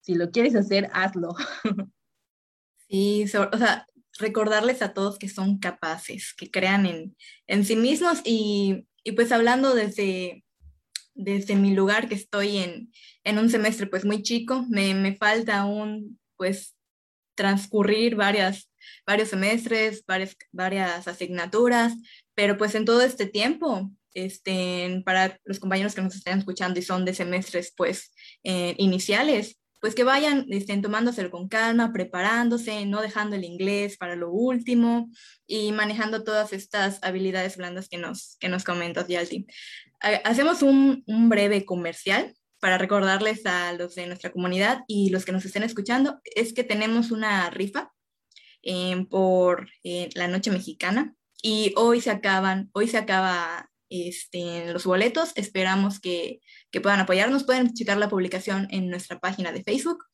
[0.00, 1.34] si lo quieres hacer, hazlo.
[2.90, 3.86] Sí, o sea,
[4.18, 9.30] recordarles a todos que son capaces, que crean en, en sí mismos y, y, pues
[9.30, 10.42] hablando desde,
[11.18, 12.92] desde mi lugar, que estoy en,
[13.24, 16.76] en un semestre pues muy chico, me, me falta aún pues
[17.34, 18.70] transcurrir varias,
[19.06, 21.92] varios semestres, varias, varias asignaturas,
[22.34, 26.82] pero pues en todo este tiempo, este, para los compañeros que nos estén escuchando y
[26.82, 28.12] son de semestres pues
[28.44, 34.16] eh, iniciales, pues que vayan estén tomándoselo con calma, preparándose, no dejando el inglés para
[34.16, 35.10] lo último
[35.46, 39.46] y manejando todas estas habilidades blandas que nos, que nos comentas, Yalti.
[40.00, 45.44] Hacemos un, breve comercial para recordarles a los de nuestra comunidad y los que nos
[45.44, 47.92] estén escuchando, es que tenemos una rifa
[48.62, 54.84] eh, por eh, la noche mexicana y hoy se acaban, hoy se acaba este, los
[54.84, 55.32] boletos.
[55.36, 56.40] Esperamos que,
[56.70, 57.44] que, puedan apoyarnos.
[57.44, 60.04] Pueden checar la publicación en nuestra página de Facebook.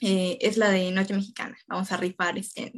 [0.00, 1.56] Eh, es la de Noche Mexicana.
[1.66, 2.72] Vamos a rifar este,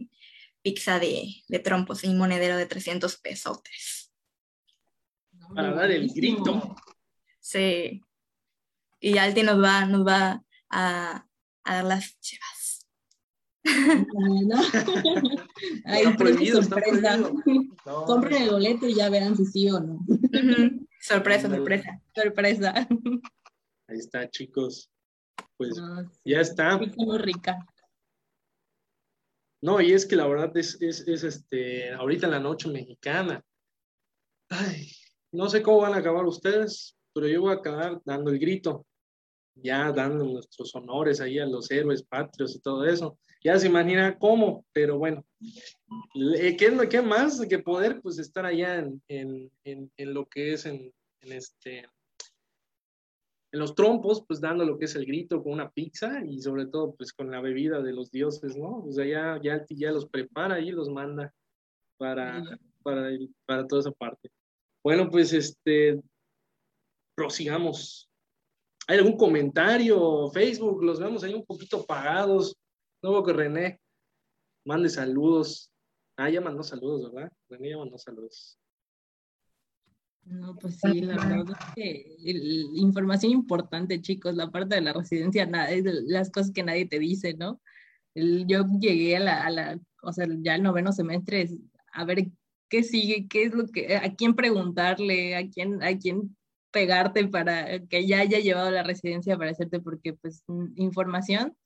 [0.62, 3.61] pizza de, de trompos y monedero de 300 pesos.
[5.55, 6.74] Para dar el grito.
[7.40, 8.01] Sí.
[9.01, 11.26] Y Alti nos va, nos va a,
[11.64, 12.86] a dar las chivas.
[13.64, 14.57] ¿no?
[15.84, 17.18] Ahí prohibido, sorpresa.
[17.86, 18.05] No.
[18.05, 20.05] Compren el boleto y ya verán si sí o no.
[21.01, 22.03] sorpresa, sorpresa.
[22.12, 22.74] Sorpresa.
[23.86, 24.90] Ahí está, chicos.
[25.57, 26.80] Pues no, ya está.
[26.97, 27.64] Muy rica.
[29.62, 33.44] No, y es que la verdad es, es, es, este, ahorita en la noche mexicana.
[34.49, 34.90] Ay,
[35.32, 38.86] no sé cómo van a acabar ustedes, pero yo voy a acabar dando el grito,
[39.54, 44.18] ya dando nuestros honores ahí a los héroes patrios y todo eso ya se imagina
[44.18, 45.24] cómo, pero bueno,
[46.12, 50.26] ¿qué es lo que más que poder pues estar allá en, en, en, en lo
[50.26, 51.88] que es en, este
[53.52, 56.66] en los trompos, pues dando lo que es el grito con una pizza y sobre
[56.66, 58.84] todo pues con la bebida de los dioses, ¿no?
[58.84, 61.32] O sea, ya, ya, ya los prepara y los manda
[61.98, 62.42] para,
[62.82, 63.10] para,
[63.46, 64.28] para toda esa parte.
[64.87, 66.01] Bueno, pues este,
[67.16, 68.09] prosigamos.
[68.87, 70.30] ¿Hay algún comentario?
[70.30, 72.57] Facebook, los vemos ahí un poquito apagados.
[73.03, 73.80] Nuevo que René
[74.64, 75.72] mande saludos.
[76.16, 77.32] Ah, ya mandó saludos, ¿verdad?
[77.49, 78.61] René ya mandó saludos.
[80.22, 82.16] No, pues sí, la verdad es que
[82.76, 87.01] información importante, chicos, la parte de la residencia, nada, es las cosas que nadie te
[87.01, 87.61] dice, ¿no?
[88.14, 91.49] Yo llegué a la, a la, o sea, ya el noveno semestre
[91.93, 92.28] a ver
[92.68, 96.36] qué sigue, qué es lo que, a quién preguntarle, a quién, a quién
[96.70, 100.44] pegarte para que ya haya llevado la residencia para hacerte, porque pues
[100.76, 101.56] información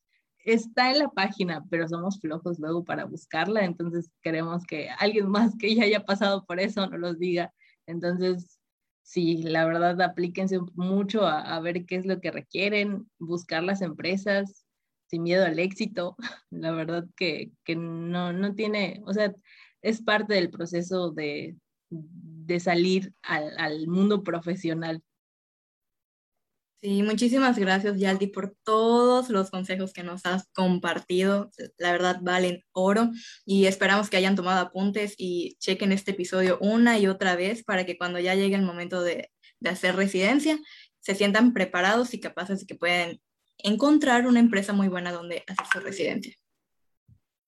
[0.45, 5.57] está en la página, pero somos flojos luego para buscarla, entonces queremos que alguien más
[5.59, 7.53] que ya haya pasado por eso nos los diga.
[7.87, 8.59] Entonces,
[9.03, 13.83] sí, la verdad, aplíquense mucho a, a, ver qué es lo que requieren, buscar las
[13.83, 14.65] empresas
[15.07, 16.17] sin miedo al éxito.
[16.51, 19.35] La verdad que, que no, no tiene, o sea,
[19.83, 21.57] es parte del proceso de,
[21.91, 25.03] de salir al, al mundo profesional.
[26.83, 31.51] Sí, muchísimas gracias, Yaldi, por todos los consejos que nos has compartido.
[31.77, 33.11] La verdad, valen oro
[33.45, 37.85] y esperamos que hayan tomado apuntes y chequen este episodio una y otra vez para
[37.85, 40.59] que cuando ya llegue el momento de, de hacer residencia,
[41.01, 43.21] se sientan preparados y capaces de que pueden
[43.59, 46.35] encontrar una empresa muy buena donde hacer su residencia.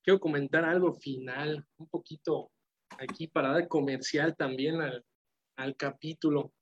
[0.02, 2.50] Quiero comentar algo final, un poquito
[2.98, 5.04] aquí para dar comercial también al,
[5.56, 6.52] al capítulo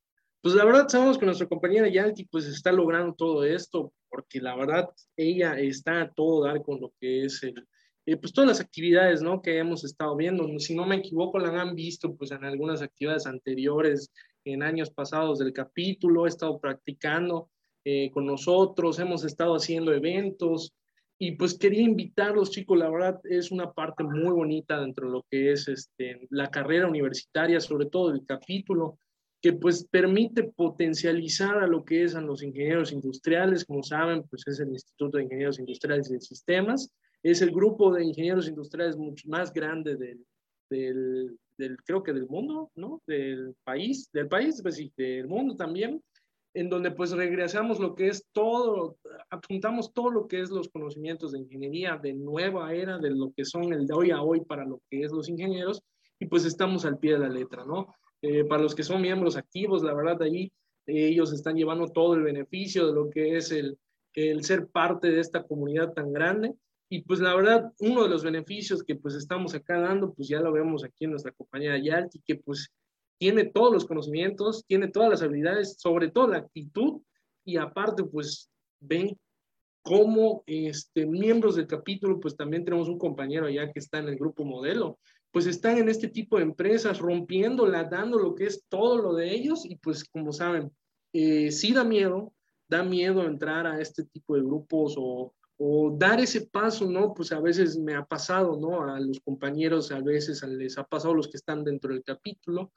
[0.43, 4.57] pues la verdad sabemos que nuestra compañera Yalti pues está logrando todo esto, porque la
[4.57, 7.69] verdad ella está a todo dar con lo que es el,
[8.07, 9.43] eh, pues todas las actividades, ¿no?
[9.43, 10.49] Que hemos estado viendo.
[10.59, 14.11] Si no me equivoco, la han visto pues en algunas actividades anteriores,
[14.45, 17.51] en años pasados del capítulo, he estado practicando
[17.85, 20.73] eh, con nosotros, hemos estado haciendo eventos
[21.23, 25.27] y pues quería invitarlos, chicos, la verdad es una parte muy bonita dentro de lo
[25.31, 28.99] que es este, la carrera universitaria, sobre todo el capítulo
[29.43, 34.47] que pues permite potencializar a lo que es a los ingenieros industriales, como saben, pues
[34.47, 36.91] es el Instituto de Ingenieros Industriales y de Sistemas,
[37.23, 40.25] es el grupo de ingenieros industriales mucho más grande del,
[40.71, 43.03] del, creo que del mundo, ¿no?
[43.07, 46.03] Del país, del país, pues sí, del mundo también,
[46.55, 48.97] en donde pues regresamos lo que es todo,
[49.31, 53.45] apuntamos todo lo que es los conocimientos de ingeniería de nueva era, de lo que
[53.45, 55.83] son el de hoy a hoy para lo que es los ingenieros,
[56.19, 57.95] y pues estamos al pie de la letra, ¿no?
[58.23, 60.53] eh, para los que son miembros activos, la verdad, ahí
[60.87, 63.79] ellos están llevando todo el beneficio de lo que es el,
[64.15, 66.55] el ser parte de esta comunidad tan grande.
[66.89, 70.41] Y pues la verdad, uno de los beneficios que pues estamos acá dando, pues ya
[70.41, 72.71] lo vemos aquí en nuestra compañía Yalti, que pues
[73.21, 77.03] tiene todos los conocimientos, tiene todas las habilidades, sobre todo la actitud,
[77.45, 78.51] y aparte pues
[78.81, 79.15] ven
[79.83, 84.17] cómo este, miembros del capítulo, pues también tenemos un compañero allá que está en el
[84.17, 84.99] grupo modelo,
[85.31, 89.35] pues están en este tipo de empresas rompiéndola, dando lo que es todo lo de
[89.35, 90.73] ellos y pues como saben,
[91.13, 92.33] eh, sí da miedo,
[92.71, 97.13] da miedo entrar a este tipo de grupos o, o dar ese paso, ¿no?
[97.13, 98.83] Pues a veces me ha pasado, ¿no?
[98.83, 102.73] A los compañeros a veces les ha pasado a los que están dentro del capítulo,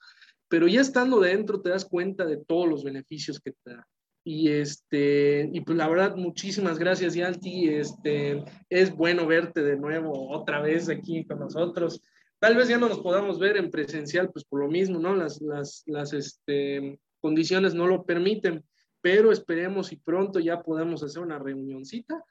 [0.54, 3.88] pero ya estando dentro te das cuenta de todos los beneficios que te da.
[4.24, 7.70] Y, este, y pues la verdad, muchísimas gracias, Yalti.
[7.70, 12.04] Este, es bueno verte de nuevo otra vez aquí con nosotros.
[12.38, 15.16] Tal vez ya no nos podamos ver en presencial, pues por lo mismo, ¿no?
[15.16, 18.64] Las, las, las este, condiciones no lo permiten,
[19.01, 22.24] pero esperemos y pronto ya podamos hacer una reunioncita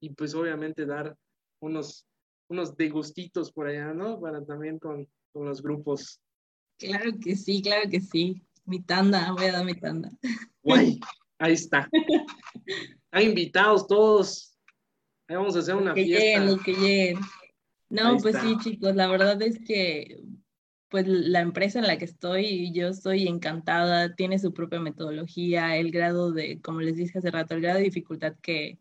[0.00, 1.16] y pues obviamente dar
[1.60, 2.06] unos,
[2.50, 4.20] unos degustitos por allá, ¿no?
[4.20, 6.20] Para también con, con los grupos.
[6.80, 8.42] Claro que sí, claro que sí.
[8.64, 10.10] Mi tanda, voy a dar mi tanda.
[10.62, 10.98] Guay.
[11.38, 11.88] Ahí está.
[13.10, 14.58] Hay invitados todos.
[15.28, 16.40] Ahí vamos a hacer una que fiesta.
[16.40, 17.20] Lleguen, que lleguen.
[17.88, 20.22] No, pues sí, chicos, la verdad es que
[20.88, 25.92] pues la empresa en la que estoy, yo estoy encantada, tiene su propia metodología, el
[25.92, 28.80] grado de, como les dije hace rato, el grado de dificultad que,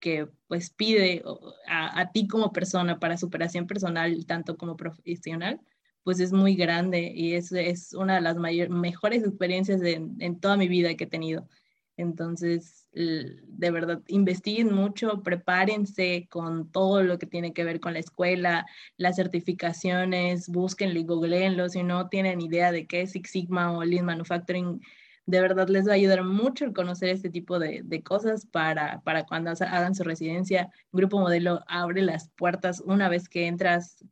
[0.00, 1.22] que pues pide
[1.66, 5.60] a, a ti como persona para superación personal, tanto como profesional,
[6.04, 10.56] pues es muy grande y es, es una de las mayor, mejores experiencias en toda
[10.56, 11.48] mi vida que he tenido.
[11.96, 18.00] Entonces, de verdad, investiguen mucho, prepárense con todo lo que tiene que ver con la
[18.00, 21.68] escuela, las certificaciones, búsquenlo y googleenlo.
[21.68, 24.80] Si no tienen idea de qué es Six Sigma o Lean Manufacturing,
[25.26, 29.00] de verdad les va a ayudar mucho el conocer este tipo de, de cosas para,
[29.02, 30.70] para, cuando hagan su residencia.
[30.92, 34.04] Grupo Modelo abre las puertas una vez que entras,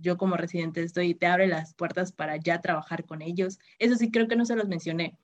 [0.00, 3.58] yo como residente estoy, te abre las puertas para ya trabajar con ellos.
[3.78, 5.16] Eso sí, creo que no se los mencioné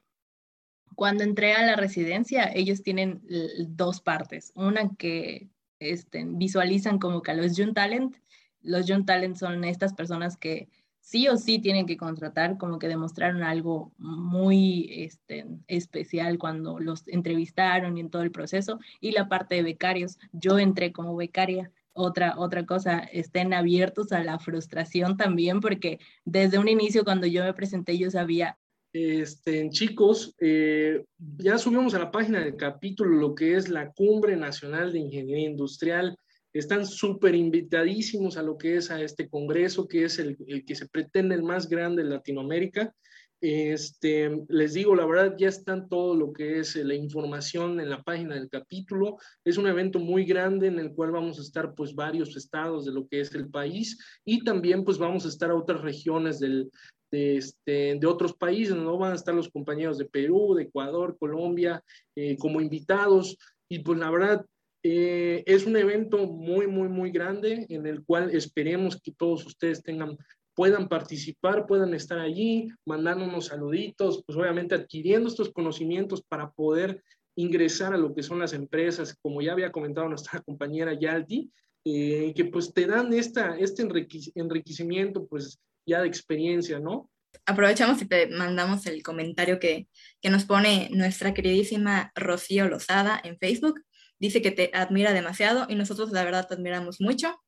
[0.94, 3.22] cuando entré a la residencia, ellos tienen
[3.68, 4.52] dos partes.
[4.54, 8.16] Una que este, visualizan como que los Young Talent,
[8.60, 10.68] los Young Talent son estas personas que
[11.04, 17.06] sí o sí tienen que contratar, como que demostraron algo muy este, especial cuando los
[17.08, 18.80] entrevistaron y en todo el proceso.
[19.00, 21.70] Y la parte de becarios, yo entré como becaria.
[21.92, 27.44] Otra, otra cosa, estén abiertos a la frustración también, porque desde un inicio cuando yo
[27.44, 28.58] me presenté yo sabía,
[28.92, 34.36] este, chicos, eh, ya subimos a la página del capítulo lo que es la Cumbre
[34.36, 36.16] Nacional de Ingeniería Industrial.
[36.54, 40.76] Están súper invitadísimos a lo que es a este congreso, que es el, el, que
[40.76, 42.94] se pretende el más grande de Latinoamérica.
[43.40, 48.02] Este, les digo, la verdad, ya están todo lo que es la información en la
[48.02, 49.18] página del capítulo.
[49.44, 52.92] Es un evento muy grande en el cual vamos a estar pues varios estados de
[52.92, 56.70] lo que es el país y también pues vamos a estar a otras regiones del,
[57.10, 58.96] de, este, otros países, ¿no?
[58.96, 61.82] Van a estar los compañeros de Perú, de Ecuador, Colombia,
[62.16, 63.36] eh, como invitados.
[63.68, 64.46] Y pues la verdad,
[64.86, 69.82] eh, es un evento muy, muy, muy grande en el cual esperemos que todos ustedes
[69.82, 70.18] tengan,
[70.54, 77.02] puedan participar, puedan estar allí, mandando unos saluditos, pues obviamente adquiriendo estos conocimientos para poder
[77.34, 81.50] ingresar a lo que son las empresas, como ya había comentado nuestra compañera Yalti,
[81.86, 83.88] eh, que pues te dan esta, este
[84.34, 87.10] enriquecimiento pues ya de experiencia, ¿no?
[87.46, 89.88] Aprovechamos y te mandamos el comentario que,
[90.20, 93.80] que nos pone nuestra queridísima Rocío Lozada en Facebook.
[94.24, 97.38] Dice que te admira demasiado y nosotros la verdad te admiramos mucho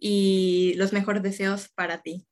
[0.00, 2.26] y los mejores deseos para ti.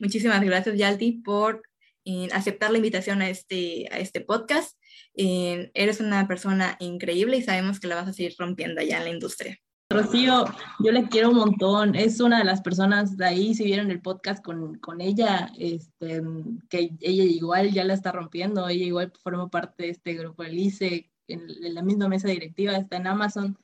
[0.00, 1.62] Muchísimas gracias, Yalti, por
[2.04, 4.76] eh, aceptar la invitación a este, a este podcast.
[5.14, 9.04] Eh, eres una persona increíble y sabemos que la vas a seguir rompiendo allá en
[9.04, 9.56] la industria.
[9.90, 10.46] Rocío,
[10.80, 11.94] yo le quiero un montón.
[11.94, 16.20] Es una de las personas de ahí, si vieron el podcast con, con ella, este,
[16.68, 18.68] que ella igual ya la está rompiendo.
[18.68, 22.96] Ella igual forma parte de este grupo Elise, en, en la misma mesa directiva, está
[22.96, 23.58] en Amazon.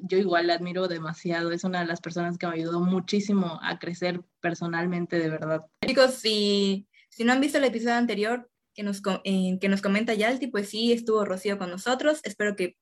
[0.00, 1.50] Yo igual la admiro demasiado.
[1.50, 5.66] Es una de las personas que me ayudó muchísimo a crecer personalmente, de verdad.
[5.86, 10.14] Chicos, si, si no han visto el episodio anterior que nos, eh, que nos comenta
[10.14, 12.20] Yalti, pues sí, estuvo Rocío con nosotros.
[12.22, 12.76] Espero que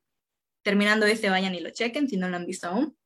[0.62, 2.96] terminando este vayan y lo chequen si no lo han visto aún.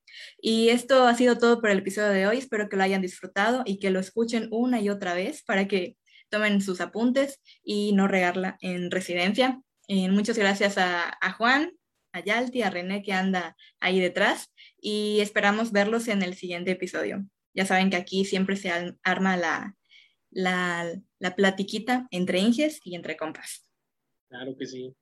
[0.40, 2.38] Y esto ha sido todo por el episodio de hoy.
[2.38, 5.96] Espero que lo hayan disfrutado y que lo escuchen una y otra vez para que
[6.30, 9.60] tomen sus apuntes y no regarla en residencia.
[9.92, 11.72] Eh, muchas gracias a, Juan,
[12.12, 14.46] a Yalti, a René que anda ahí detrás
[14.80, 17.26] y esperamos verlos en el siguiente episodio.
[17.54, 18.70] Ya saben que aquí siempre se
[19.02, 19.74] arma la,
[20.30, 23.66] la, la, platiquita entre Inges y entre compas.
[24.28, 24.94] Claro que sí.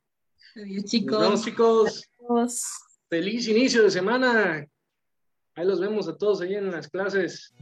[0.56, 1.20] Adiós, chicos.
[1.20, 2.66] Nos vemos, chicos.
[3.10, 4.66] Feliz inicio de semana.
[5.54, 7.54] Ahí los vemos a todos ahí en las clases.